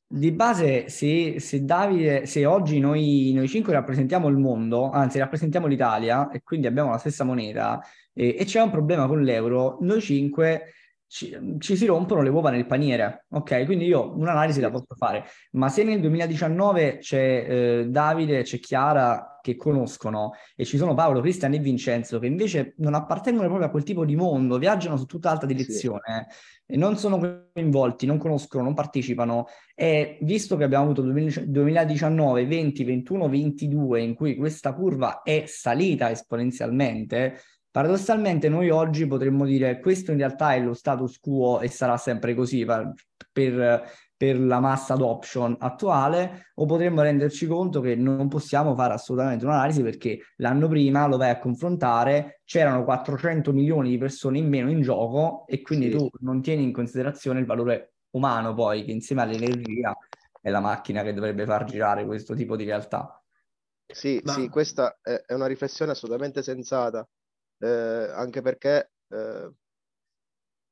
di, 0.07 0.17
di, 0.17 0.31
base, 0.31 0.89
se, 0.89 1.39
se, 1.39 1.63
Davide, 1.63 2.25
se 2.25 2.47
oggi 2.47 2.79
noi, 2.79 3.31
noi 3.35 3.47
cinque 3.47 3.73
rappresentiamo 3.73 4.27
il 4.27 4.37
mondo, 4.37 4.89
anzi 4.89 5.19
rappresentiamo 5.19 5.67
l'Italia 5.67 6.31
e 6.31 6.41
quindi 6.41 6.65
abbiamo 6.65 6.89
la 6.89 6.97
stessa 6.97 7.23
moneta, 7.23 7.79
e, 8.17 8.35
e 8.39 8.45
c'è 8.45 8.59
un 8.61 8.71
problema 8.71 9.05
con 9.05 9.21
l'euro, 9.21 9.77
noi 9.81 10.01
cinque 10.01 10.73
ci, 11.09 11.37
ci, 11.59 11.77
si 11.77 11.85
rompono 11.85 12.21
le 12.21 12.29
uova 12.29 12.49
nel 12.49 12.65
paniere, 12.65 13.25
ok? 13.29 13.63
Quindi 13.65 13.85
io 13.85 14.13
un'analisi 14.17 14.59
la 14.59 14.69
posso 14.69 14.93
fare, 14.97 15.25
ma 15.51 15.69
se 15.69 15.83
nel 15.83 16.01
2019 16.01 16.97
c'è 16.97 17.45
eh, 17.47 17.85
Davide, 17.87 18.41
c'è 18.41 18.59
Chiara 18.59 19.39
che 19.41 19.55
conoscono 19.55 20.33
e 20.57 20.65
ci 20.65 20.75
sono 20.75 20.93
Paolo, 20.93 21.21
Cristian 21.21 21.53
e 21.53 21.59
Vincenzo 21.59 22.19
che 22.19 22.27
invece 22.27 22.73
non 22.79 22.93
appartengono 22.93 23.47
proprio 23.47 23.67
a 23.67 23.71
quel 23.71 23.83
tipo 23.83 24.03
di 24.03 24.17
mondo, 24.17 24.57
viaggiano 24.57 24.97
su 24.97 25.05
tutta 25.05 25.29
alta 25.29 25.45
direzione 25.45 26.27
sì. 26.29 26.73
e 26.73 26.75
non 26.75 26.97
sono 26.97 27.45
coinvolti, 27.53 28.05
non 28.05 28.17
conoscono, 28.17 28.63
non 28.63 28.73
partecipano 28.73 29.45
e 29.73 30.17
visto 30.23 30.57
che 30.57 30.65
abbiamo 30.65 30.83
avuto 30.83 31.01
2019, 31.03 32.45
20, 32.45 32.83
21, 32.83 33.29
22 33.29 34.01
in 34.01 34.13
cui 34.13 34.35
questa 34.35 34.73
curva 34.73 35.21
è 35.21 35.45
salita 35.47 36.11
esponenzialmente, 36.11 37.39
Paradossalmente 37.69 38.49
noi 38.49 38.69
oggi 38.69 39.05
potremmo 39.05 39.45
dire 39.45 39.79
questo 39.79 40.11
in 40.11 40.17
realtà 40.17 40.53
è 40.53 40.59
lo 40.59 40.73
status 40.73 41.19
quo 41.19 41.59
e 41.59 41.67
sarà 41.67 41.97
sempre 41.97 42.33
così 42.33 42.65
per, 42.65 42.93
per, 44.15 44.39
la 44.39 44.59
massa 44.59 44.93
adoption 44.93 45.55
attuale 45.59 46.51
o 46.55 46.65
potremmo 46.65 47.01
renderci 47.01 47.45
conto 47.45 47.79
che 47.81 47.95
non 47.95 48.27
possiamo 48.29 48.73
fare 48.73 48.93
assolutamente 48.93 49.45
un'analisi 49.45 49.83
perché 49.83 50.19
l'anno 50.37 50.67
prima 50.67 51.05
lo 51.05 51.17
vai 51.17 51.29
a 51.29 51.37
confrontare, 51.37 52.41
c'erano 52.45 52.83
400 52.83 53.53
milioni 53.53 53.89
di 53.89 53.97
persone 53.99 54.39
in 54.39 54.47
meno 54.47 54.71
in 54.71 54.81
gioco 54.81 55.45
e 55.45 55.61
quindi 55.61 55.91
sì. 55.91 55.97
tu 55.97 56.09
non 56.21 56.41
tieni 56.41 56.63
in 56.63 56.71
considerazione 56.71 57.41
il 57.41 57.45
valore 57.45 57.93
umano 58.11 58.55
poi 58.55 58.85
che 58.85 58.91
insieme 58.91 59.21
all'energia 59.21 59.95
è 60.41 60.49
la 60.49 60.61
macchina 60.61 61.03
che 61.03 61.13
dovrebbe 61.13 61.45
far 61.45 61.65
girare 61.65 62.05
questo 62.05 62.33
tipo 62.33 62.55
di 62.55 62.63
realtà. 62.63 63.21
Sì, 63.85 64.19
Ma... 64.23 64.33
sì, 64.33 64.49
questa 64.49 64.97
è 65.01 65.33
una 65.33 65.47
riflessione 65.47 65.91
assolutamente 65.91 66.41
sensata 66.41 67.07
eh, 67.59 67.67
anche 67.67 68.41
perché 68.41 68.91
eh, 69.09 69.51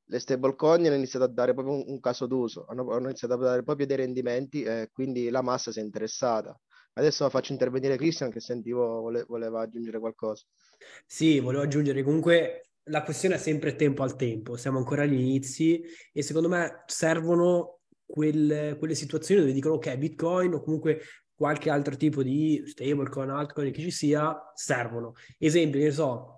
le 0.08 0.18
stablecoin 0.18 0.86
hanno 0.86 0.94
iniziato 0.94 1.24
a 1.24 1.28
dare 1.28 1.52
proprio 1.52 1.74
un, 1.74 1.84
un 1.86 2.00
caso 2.00 2.26
d'uso, 2.26 2.66
hanno, 2.68 2.88
hanno, 2.90 3.08
iniziato 3.08 3.34
a 3.34 3.38
dare 3.38 3.62
proprio 3.62 3.86
dei 3.86 3.96
rendimenti 3.96 4.62
e 4.62 4.90
quindi 4.92 5.28
la 5.30 5.42
massa 5.42 5.72
si 5.72 5.80
è 5.80 5.82
interessata. 5.82 6.58
Adesso 6.94 7.28
faccio 7.28 7.52
intervenire 7.52 7.96
Christian 7.96 8.30
che 8.30 8.40
sentivo 8.40 9.00
vole, 9.00 9.24
voleva 9.28 9.60
aggiungere 9.60 9.98
qualcosa. 9.98 10.44
Sì, 11.04 11.40
volevo 11.40 11.64
aggiungere 11.64 12.02
comunque 12.02 12.70
la 12.84 13.02
questione 13.02 13.34
è 13.34 13.38
sempre 13.38 13.74
tempo 13.74 14.02
al 14.02 14.16
tempo, 14.16 14.56
siamo 14.56 14.78
ancora 14.78 15.02
agli 15.02 15.18
inizi 15.18 15.82
e 16.12 16.22
secondo 16.22 16.48
me 16.48 16.84
servono 16.86 17.80
quelle, 18.06 18.76
quelle 18.78 18.94
situazioni 18.94 19.40
dove 19.40 19.52
dicono 19.52 19.74
ok, 19.74 19.96
Bitcoin 19.96 20.54
o 20.54 20.62
comunque 20.62 21.00
qualche 21.34 21.68
altro 21.68 21.96
tipo 21.96 22.22
di 22.22 22.62
stablecoin, 22.64 23.28
altcoin 23.28 23.72
che 23.72 23.82
ci 23.82 23.90
sia, 23.90 24.34
servono. 24.54 25.14
Esempio, 25.38 25.80
ne 25.80 25.90
so, 25.90 26.35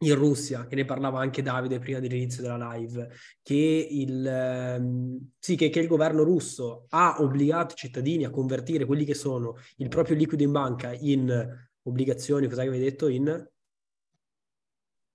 in 0.00 0.14
Russia, 0.14 0.66
che 0.66 0.74
ne 0.74 0.84
parlava 0.84 1.20
anche 1.20 1.42
Davide 1.42 1.78
prima 1.78 2.00
dell'inizio 2.00 2.42
della 2.42 2.74
live, 2.74 3.08
che 3.42 3.88
il, 3.90 4.26
ehm, 4.26 5.30
sì, 5.38 5.56
che, 5.56 5.70
che, 5.70 5.80
il 5.80 5.86
governo 5.86 6.22
russo 6.22 6.86
ha 6.90 7.16
obbligato 7.20 7.74
i 7.74 7.78
cittadini 7.78 8.24
a 8.24 8.30
convertire 8.30 8.84
quelli 8.84 9.04
che 9.04 9.14
sono 9.14 9.56
il 9.76 9.88
proprio 9.88 10.16
liquido 10.16 10.42
in 10.42 10.52
banca 10.52 10.92
in 10.92 11.66
obbligazioni, 11.82 12.46
cosa 12.46 12.62
che 12.62 12.68
avevi 12.68 12.84
detto, 12.84 13.08
in... 13.08 13.48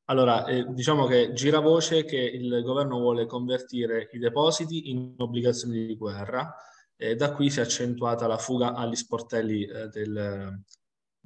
Allora, 0.06 0.46
eh, 0.46 0.65
diciamo 0.74 1.06
che 1.06 1.32
gira 1.34 1.60
voce 1.60 2.04
che 2.04 2.17
il 2.17 2.63
governo 2.63 2.98
vuole 2.98 3.28
convertire 3.28 4.10
i 4.12 4.17
depositi 4.17 4.89
in 4.89 5.13
obbligazioni 5.17 5.86
di 5.86 5.96
guerra 5.96 6.54
e 6.98 7.15
da 7.15 7.34
qui 7.34 7.50
si 7.50 7.60
è 7.60 7.62
accentuata 7.62 8.28
la 8.28 8.38
fuga 8.38 8.74
agli 8.74 8.96
sportelli 8.96 9.63
eh, 9.63 9.88
del, 9.88 10.63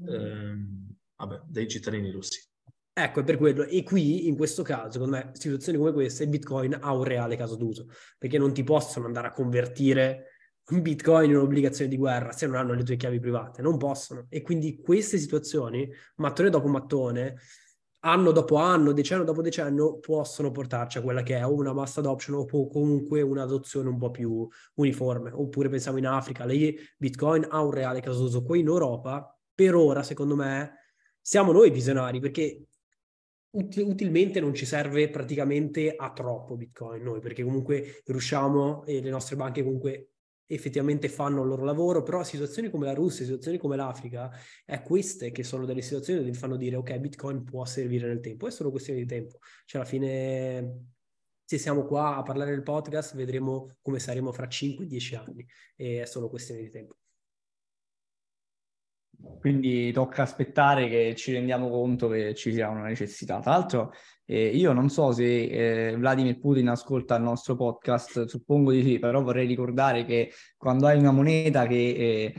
eh, 0.08 0.56
vabbè, 1.16 1.42
dei 1.48 1.68
cittadini 1.68 2.12
russi. 2.12 2.48
Ecco, 2.98 3.20
è 3.20 3.24
per 3.26 3.36
quello. 3.36 3.66
E 3.66 3.84
qui, 3.84 4.26
in 4.28 4.38
questo 4.38 4.64
caso, 4.64 4.92
secondo 4.92 5.18
me, 5.18 5.32
situazioni 5.34 5.78
come 5.78 5.92
queste, 5.92 6.30
Bitcoin 6.30 6.78
ha 6.80 6.94
un 6.94 7.04
reale 7.04 7.36
caso 7.36 7.58
d'uso, 7.58 7.88
perché 8.18 8.38
non 8.38 8.54
ti 8.54 8.64
possono 8.64 9.06
andare 9.06 9.28
a 9.28 9.32
convertire 9.32 10.28
un 10.70 10.82
Bitcoin 10.82 11.30
in 11.30 11.36
un'obbligazione 11.36 11.90
di 11.90 11.98
guerra 11.98 12.32
se 12.32 12.48
non 12.48 12.56
hanno 12.56 12.74
le 12.74 12.84
tue 12.84 12.96
chiavi 12.96 13.20
private, 13.20 13.62
non 13.62 13.78
possono. 13.78 14.28
E 14.30 14.42
quindi 14.42 14.80
queste 14.80 15.18
situazioni, 15.18 15.92
mattone 16.16 16.50
dopo 16.50 16.70
mattone, 16.70 17.36
anno 18.00 18.32
dopo 18.32 18.56
anno, 18.56 18.94
decennio 18.94 19.26
dopo 19.26 19.42
decennio, 19.42 20.00
possono 20.00 20.52
portarci 20.52 20.98
a 20.98 21.02
quella 21.02 21.22
che 21.22 21.38
è 21.38 21.44
una 21.44 21.74
mass 21.74 21.98
adoption 21.98 22.46
o 22.50 22.68
comunque 22.70 23.22
un'adozione 23.22 23.90
un 23.90 23.98
po' 23.98 24.10
più 24.10 24.48
uniforme. 24.76 25.32
Oppure 25.34 25.68
pensiamo 25.68 25.98
in 25.98 26.08
Africa, 26.08 26.46
lì 26.46 26.74
Bitcoin 26.98 27.46
ha 27.50 27.62
un 27.62 27.72
reale 27.72 28.00
caso 28.00 28.22
d'uso. 28.22 28.42
Qui 28.42 28.62
in 28.62 28.68
Europa, 28.68 29.38
per 29.54 29.76
ora, 29.76 30.02
secondo 30.02 30.36
me, 30.38 30.76
siamo 31.20 31.52
noi 31.52 31.72
visionari, 31.72 32.22
perché 32.22 32.68
utilmente 33.56 34.40
non 34.40 34.54
ci 34.54 34.66
serve 34.66 35.10
praticamente 35.10 35.96
a 35.96 36.12
troppo 36.12 36.56
Bitcoin 36.56 37.02
noi, 37.02 37.20
perché 37.20 37.44
comunque 37.44 38.02
riusciamo 38.06 38.86
e 38.86 39.02
le 39.02 39.10
nostre 39.10 39.36
banche 39.36 39.64
comunque 39.64 40.10
effettivamente 40.48 41.10
fanno 41.10 41.42
il 41.42 41.48
loro 41.48 41.64
lavoro, 41.64 42.04
però 42.04 42.24
situazioni 42.24 42.70
come 42.70 42.86
la 42.86 42.94
Russia, 42.94 43.26
situazioni 43.26 43.58
come 43.58 43.76
l'Africa, 43.76 44.30
è 44.64 44.82
queste 44.82 45.32
che 45.32 45.44
sono 45.44 45.66
delle 45.66 45.82
situazioni 45.82 46.20
dove 46.20 46.34
fanno 46.34 46.58
dire 46.58 46.76
ok, 46.76 46.98
Bitcoin 47.00 47.44
può 47.44 47.66
servire 47.66 48.08
nel 48.08 48.20
tempo, 48.20 48.48
è 48.48 48.52
solo 48.52 48.70
questione 48.70 49.00
di 49.00 49.06
tempo. 49.06 49.40
Cioè 49.66 49.82
alla 49.82 49.90
fine 49.90 50.94
se 51.44 51.58
siamo 51.58 51.86
qua 51.86 52.16
a 52.16 52.24
parlare 52.24 52.52
del 52.52 52.64
podcast 52.64 53.16
vedremo 53.16 53.78
come 53.82 54.00
saremo 54.00 54.32
fra 54.32 54.48
5-10 54.48 55.16
anni 55.16 55.46
e 55.76 56.02
è 56.02 56.06
solo 56.06 56.30
questione 56.30 56.62
di 56.62 56.70
tempo. 56.70 56.98
Quindi 59.40 59.92
tocca 59.92 60.24
aspettare 60.24 60.88
che 60.90 61.14
ci 61.16 61.32
rendiamo 61.32 61.70
conto 61.70 62.08
che 62.10 62.34
ci 62.34 62.52
sia 62.52 62.70
una 62.70 62.84
necessità. 62.84 63.40
Tra 63.40 63.52
l'altro, 63.52 63.92
eh, 64.26 64.48
io 64.48 64.74
non 64.74 64.90
so 64.90 65.12
se 65.12 65.90
eh, 65.92 65.96
Vladimir 65.98 66.40
Putin 66.40 66.70
ascolta 66.70 67.16
il 67.16 67.24
nostro 67.24 67.56
podcast, 67.56 68.26
suppongo 68.26 68.72
di 68.72 68.84
sì, 68.84 69.00
però 69.00 69.22
vorrei 69.22 69.46
ricordare 69.46 70.06
che 70.06 70.32
quando 70.58 70.88
hai 70.88 70.98
una 70.98 71.12
moneta 71.12 71.68
che 71.68 71.76
eh, 71.76 72.34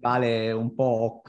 vale 0.00 0.50
un 0.50 0.74
po' 0.74 1.22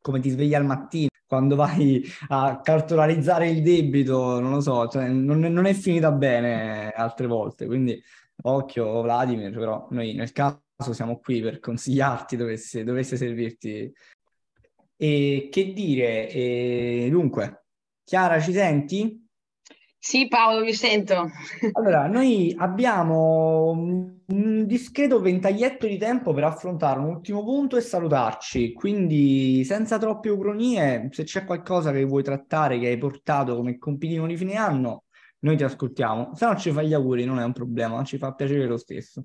come 0.00 0.20
ti 0.20 0.30
svegli 0.30 0.54
al 0.54 0.64
mattino, 0.64 1.08
quando 1.26 1.56
vai 1.56 2.04
a 2.28 2.60
cartolarizzare 2.62 3.48
il 3.48 3.62
debito, 3.62 4.38
non 4.38 4.52
lo 4.52 4.60
so, 4.60 4.86
cioè, 4.86 5.08
non, 5.08 5.40
non, 5.40 5.66
è 5.66 5.72
finita 5.72 6.12
bene 6.12 6.90
altre 6.90 7.26
volte. 7.26 7.66
Quindi 7.66 8.00
occhio 8.42 9.02
Vladimir, 9.02 9.52
però 9.52 9.88
noi 9.90 10.14
nel 10.14 10.30
caso 10.30 10.62
siamo 10.92 11.18
qui 11.18 11.40
per 11.40 11.58
consigliarti 11.58 12.36
dovesse, 12.36 12.84
dovesse 12.84 13.16
servirti 13.16 13.92
e 14.96 15.48
che 15.50 15.72
dire, 15.72 16.28
e, 16.30 17.08
dunque, 17.10 17.66
Chiara, 18.04 18.40
ci 18.40 18.52
senti? 18.52 19.24
Sì, 19.98 20.28
Paolo, 20.28 20.64
vi 20.64 20.72
sento. 20.72 21.28
Allora, 21.72 22.06
noi 22.08 22.54
abbiamo 22.56 23.70
un 24.26 24.64
discreto 24.66 25.20
ventaglietto 25.20 25.86
di 25.86 25.98
tempo 25.98 26.32
per 26.32 26.44
affrontare 26.44 27.00
un 27.00 27.06
ultimo 27.06 27.42
punto 27.42 27.76
e 27.76 27.80
salutarci, 27.80 28.72
quindi 28.72 29.64
senza 29.64 29.98
troppe 29.98 30.28
ucronie, 30.28 31.08
se 31.10 31.24
c'è 31.24 31.44
qualcosa 31.44 31.90
che 31.90 32.04
vuoi 32.04 32.22
trattare, 32.22 32.78
che 32.78 32.86
hai 32.88 32.98
portato 32.98 33.56
come 33.56 33.78
compitino 33.78 34.26
di 34.26 34.36
fine 34.36 34.54
anno, 34.54 35.06
noi 35.40 35.56
ti 35.56 35.64
ascoltiamo. 35.64 36.34
Se 36.34 36.46
no 36.46 36.56
ci 36.56 36.70
fai 36.70 36.86
gli 36.86 36.94
auguri, 36.94 37.24
non 37.24 37.40
è 37.40 37.44
un 37.44 37.52
problema, 37.52 38.02
ci 38.04 38.18
fa 38.18 38.32
piacere 38.32 38.66
lo 38.66 38.76
stesso. 38.76 39.24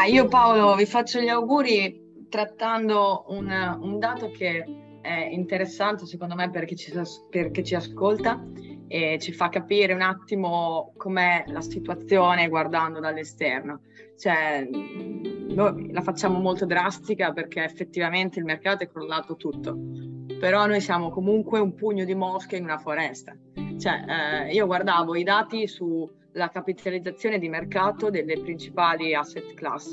Ah, 0.00 0.06
io 0.06 0.28
Paolo 0.28 0.74
vi 0.76 0.86
faccio 0.86 1.20
gli 1.20 1.28
auguri 1.28 2.24
trattando 2.30 3.26
un, 3.28 3.50
un 3.82 3.98
dato 3.98 4.30
che 4.30 4.64
è 5.02 5.28
interessante 5.30 6.06
secondo 6.06 6.34
me 6.34 6.48
per 6.48 6.64
chi, 6.64 6.74
ci, 6.74 6.90
per 7.28 7.50
chi 7.50 7.62
ci 7.62 7.74
ascolta 7.74 8.42
e 8.88 9.18
ci 9.20 9.32
fa 9.32 9.50
capire 9.50 9.92
un 9.92 10.00
attimo 10.00 10.94
com'è 10.96 11.44
la 11.48 11.60
situazione 11.60 12.48
guardando 12.48 12.98
dall'esterno. 12.98 13.82
Cioè, 14.18 14.66
noi 14.70 15.92
la 15.92 16.00
facciamo 16.00 16.38
molto 16.38 16.64
drastica 16.64 17.32
perché 17.32 17.62
effettivamente 17.62 18.38
il 18.38 18.46
mercato 18.46 18.84
è 18.84 18.88
crollato 18.88 19.36
tutto, 19.36 19.76
però 20.40 20.64
noi 20.64 20.80
siamo 20.80 21.10
comunque 21.10 21.60
un 21.60 21.74
pugno 21.74 22.06
di 22.06 22.14
mosche 22.14 22.56
in 22.56 22.64
una 22.64 22.78
foresta. 22.78 23.36
Cioè, 23.78 24.46
eh, 24.48 24.52
io 24.54 24.64
guardavo 24.64 25.14
i 25.14 25.24
dati 25.24 25.66
su 25.66 26.10
la 26.32 26.48
capitalizzazione 26.48 27.38
di 27.38 27.48
mercato 27.48 28.10
delle 28.10 28.38
principali 28.40 29.14
asset 29.14 29.54
class, 29.54 29.92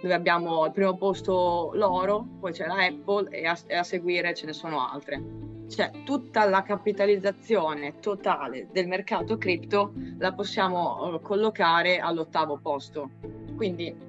dove 0.00 0.14
abbiamo 0.14 0.62
al 0.62 0.72
primo 0.72 0.96
posto 0.96 1.70
l'oro, 1.74 2.26
poi 2.40 2.52
c'è 2.52 2.66
la 2.66 2.84
Apple 2.84 3.30
e 3.30 3.46
a, 3.46 3.58
e 3.66 3.76
a 3.76 3.82
seguire 3.82 4.34
ce 4.34 4.46
ne 4.46 4.52
sono 4.52 4.86
altre. 4.86 5.48
Cioè 5.68 5.90
tutta 6.04 6.48
la 6.48 6.62
capitalizzazione 6.62 8.00
totale 8.00 8.68
del 8.72 8.88
mercato 8.88 9.38
cripto 9.38 9.92
la 10.18 10.32
possiamo 10.32 11.14
uh, 11.14 11.20
collocare 11.20 11.98
all'ottavo 11.98 12.58
posto. 12.60 13.10
Quindi 13.56 14.08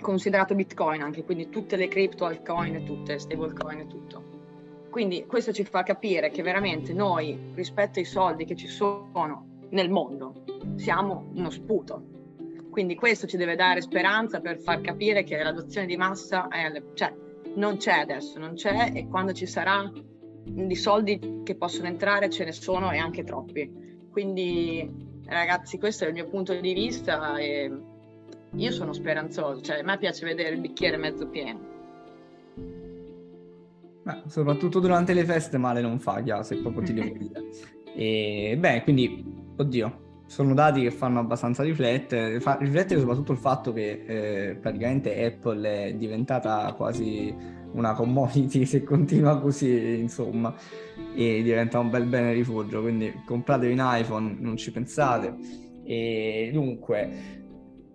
considerato 0.00 0.54
Bitcoin 0.54 1.02
anche, 1.02 1.24
quindi 1.24 1.48
tutte 1.48 1.76
le 1.76 1.88
cripto, 1.88 2.24
altcoin, 2.26 2.84
tutte, 2.84 3.18
stablecoin 3.18 3.80
e 3.80 3.86
tutto. 3.86 4.22
Quindi 4.90 5.24
questo 5.26 5.52
ci 5.52 5.64
fa 5.64 5.82
capire 5.84 6.30
che 6.30 6.42
veramente 6.42 6.92
noi 6.92 7.52
rispetto 7.54 7.98
ai 7.98 8.04
soldi 8.04 8.44
che 8.44 8.56
ci 8.56 8.66
sono 8.66 9.49
nel 9.70 9.90
mondo. 9.90 10.44
Siamo 10.76 11.30
uno 11.34 11.50
sputo. 11.50 12.18
Quindi 12.70 12.94
questo 12.94 13.26
ci 13.26 13.36
deve 13.36 13.56
dare 13.56 13.80
speranza 13.80 14.40
per 14.40 14.58
far 14.58 14.80
capire 14.80 15.24
che 15.24 15.42
l'adozione 15.42 15.86
di 15.86 15.96
massa 15.96 16.48
è, 16.48 16.70
cioè, 16.94 17.12
non 17.56 17.76
c'è 17.78 17.98
adesso, 17.98 18.38
non 18.38 18.54
c'è 18.54 18.92
e 18.94 19.08
quando 19.08 19.32
ci 19.32 19.46
sarà 19.46 19.90
di 20.44 20.74
soldi 20.76 21.42
che 21.42 21.56
possono 21.56 21.88
entrare 21.88 22.30
ce 22.30 22.44
ne 22.44 22.52
sono 22.52 22.90
e 22.92 22.98
anche 22.98 23.24
troppi. 23.24 24.08
Quindi 24.10 24.88
ragazzi, 25.26 25.78
questo 25.78 26.04
è 26.04 26.08
il 26.08 26.14
mio 26.14 26.28
punto 26.28 26.58
di 26.58 26.72
vista 26.72 27.36
e 27.36 27.72
io 28.52 28.70
sono 28.72 28.92
speranzoso, 28.92 29.60
cioè 29.60 29.80
a 29.80 29.82
me 29.82 29.98
piace 29.98 30.26
vedere 30.26 30.54
il 30.54 30.60
bicchiere 30.60 30.96
mezzo 30.96 31.26
pieno. 31.28 31.68
Beh, 34.02 34.22
soprattutto 34.26 34.80
durante 34.80 35.12
le 35.12 35.24
feste 35.24 35.58
male 35.58 35.80
non 35.80 35.98
fa, 35.98 36.22
Chia, 36.22 36.42
se 36.42 36.56
proprio 36.56 36.82
ti 36.82 36.94
devo 36.94 37.14
dire. 37.18 37.44
E 37.94 38.56
beh, 38.58 38.82
quindi, 38.82 39.24
oddio, 39.60 40.22
sono 40.26 40.54
dati 40.54 40.82
che 40.82 40.90
fanno 40.90 41.18
abbastanza 41.18 41.62
riflettere, 41.62 42.40
fa 42.40 42.56
riflettere 42.60 43.00
soprattutto 43.00 43.32
il 43.32 43.38
fatto 43.38 43.72
che 43.72 44.04
eh, 44.06 44.54
praticamente 44.54 45.24
Apple 45.24 45.86
è 45.86 45.94
diventata 45.94 46.72
quasi 46.74 47.34
una 47.72 47.94
commodity 47.94 48.64
se 48.66 48.82
continua 48.82 49.40
così, 49.40 49.98
insomma, 49.98 50.54
e 51.14 51.42
diventa 51.42 51.78
un 51.78 51.90
bel 51.90 52.06
bene 52.06 52.32
rifugio, 52.32 52.80
quindi 52.80 53.12
compratevi 53.24 53.72
un 53.72 53.80
iPhone, 53.82 54.36
non 54.38 54.56
ci 54.56 54.70
pensate. 54.70 55.34
E 55.82 56.50
dunque, 56.52 57.39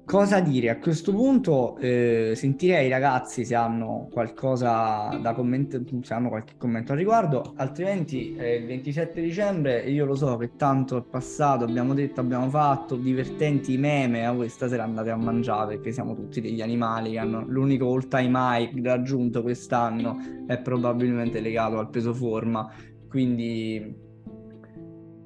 Cosa 0.05 0.39
dire? 0.39 0.69
A 0.69 0.77
questo 0.77 1.11
punto 1.11 1.77
eh, 1.77 2.33
sentirei 2.35 2.85
i 2.85 2.89
ragazzi 2.89 3.43
se 3.43 3.55
hanno 3.55 4.07
qualcosa 4.11 5.17
da 5.19 5.33
commentare, 5.33 5.83
se 6.03 6.13
hanno 6.13 6.29
qualche 6.29 6.53
commento 6.57 6.91
al 6.91 6.99
riguardo, 6.99 7.53
altrimenti 7.55 8.35
eh, 8.35 8.57
il 8.57 8.67
27 8.67 9.19
dicembre 9.19 9.79
io 9.79 10.05
lo 10.05 10.13
so 10.13 10.37
che 10.37 10.51
tanto 10.57 10.97
è 10.97 11.01
passato, 11.01 11.63
abbiamo 11.63 11.95
detto, 11.95 12.21
abbiamo 12.21 12.51
fatto 12.51 12.97
divertenti 12.97 13.79
meme, 13.79 14.27
a 14.27 14.31
voi 14.31 14.47
stasera 14.47 14.83
andate 14.83 15.09
a 15.09 15.15
mangiare 15.15 15.77
perché 15.77 15.91
siamo 15.91 16.13
tutti 16.13 16.39
degli 16.39 16.61
animali 16.61 17.11
che 17.13 17.17
hanno 17.17 17.43
l'unico 17.43 17.91
all 17.91 18.07
time 18.07 18.37
high 18.37 18.85
raggiunto 18.85 19.41
quest'anno 19.41 20.45
è 20.45 20.59
probabilmente 20.59 21.39
legato 21.39 21.79
al 21.79 21.89
peso 21.89 22.13
forma, 22.13 22.71
quindi 23.09 24.04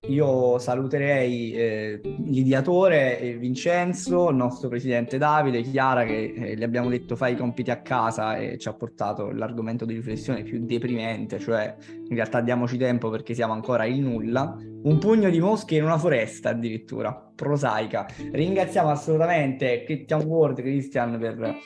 io 0.10 0.58
saluterei 0.58 1.52
eh, 1.54 2.02
l'ideatore 2.04 3.20
eh, 3.20 3.38
Vincenzo, 3.38 4.30
il 4.30 4.36
nostro 4.36 4.68
presidente 4.68 5.18
Davide, 5.18 5.62
Chiara 5.62 6.04
che 6.04 6.34
eh, 6.36 6.56
gli 6.56 6.64
abbiamo 6.64 6.90
detto 6.90 7.16
fai 7.16 7.34
i 7.34 7.36
compiti 7.36 7.72
a 7.72 7.82
casa 7.82 8.38
e 8.38 8.58
ci 8.58 8.68
ha 8.68 8.74
portato 8.74 9.32
l'argomento 9.32 9.86
di 9.86 9.94
riflessione 9.94 10.44
più 10.44 10.66
deprimente, 10.66 11.40
cioè 11.40 11.76
in 11.88 12.16
realtà 12.16 12.42
diamoci 12.42 12.78
tempo 12.78 13.10
perché 13.10 13.34
siamo 13.34 13.54
ancora 13.54 13.86
in 13.86 14.04
nulla. 14.04 14.58
Un 14.82 14.98
pugno 14.98 15.30
di 15.30 15.40
mosche 15.40 15.76
in 15.76 15.84
una 15.84 15.98
foresta 15.98 16.50
addirittura, 16.50 17.14
prosaica. 17.36 18.08
Ringraziamo 18.32 18.90
assolutamente 18.90 19.84
Christian 19.84 20.24
Ward, 20.24 20.62
Christian 20.62 21.20
per 21.20 21.58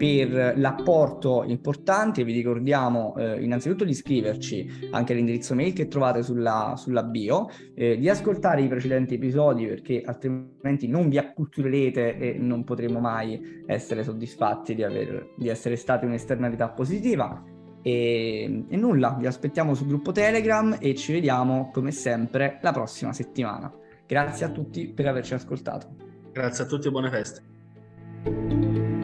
per 0.00 0.54
l'apporto 0.56 1.44
importante. 1.44 2.24
Vi 2.24 2.32
ricordiamo 2.32 3.14
eh, 3.18 3.44
innanzitutto 3.44 3.84
di 3.84 3.90
iscriverci 3.90 4.88
anche 4.92 5.12
all'indirizzo 5.12 5.54
mail 5.54 5.74
che 5.74 5.88
trovate 5.88 6.22
sulla, 6.22 6.72
sulla 6.78 7.02
bio, 7.02 7.50
eh, 7.74 7.98
di 7.98 8.08
ascoltare 8.08 8.62
i 8.62 8.68
precedenti 8.68 9.16
episodi 9.16 9.66
perché 9.66 10.00
altrimenti 10.02 10.88
non 10.88 11.10
vi 11.10 11.18
acculturerete 11.18 12.16
e 12.16 12.38
non 12.38 12.64
potremo 12.64 12.98
mai 12.98 13.62
essere 13.66 14.02
soddisfatti 14.02 14.74
di, 14.74 14.82
aver, 14.82 15.34
di 15.36 15.48
essere 15.48 15.76
stati 15.76 16.06
un'esternalità 16.06 16.70
positiva. 16.70 17.44
E, 17.82 18.64
e 18.68 18.76
nulla, 18.78 19.18
vi 19.20 19.26
aspettiamo 19.26 19.74
sul 19.74 19.88
gruppo 19.88 20.12
Telegram 20.12 20.78
e 20.80 20.94
ci 20.94 21.12
vediamo 21.12 21.68
come 21.74 21.90
sempre 21.90 22.58
la 22.62 22.72
prossima 22.72 23.12
settimana. 23.12 23.70
Grazie 24.06 24.46
a 24.46 24.48
tutti 24.48 24.88
per 24.88 25.08
averci 25.08 25.34
ascoltato. 25.34 25.94
Grazie 26.32 26.64
a 26.64 26.66
tutti 26.66 26.88
e 26.88 26.90
buone 26.90 27.10
feste. 27.10 28.99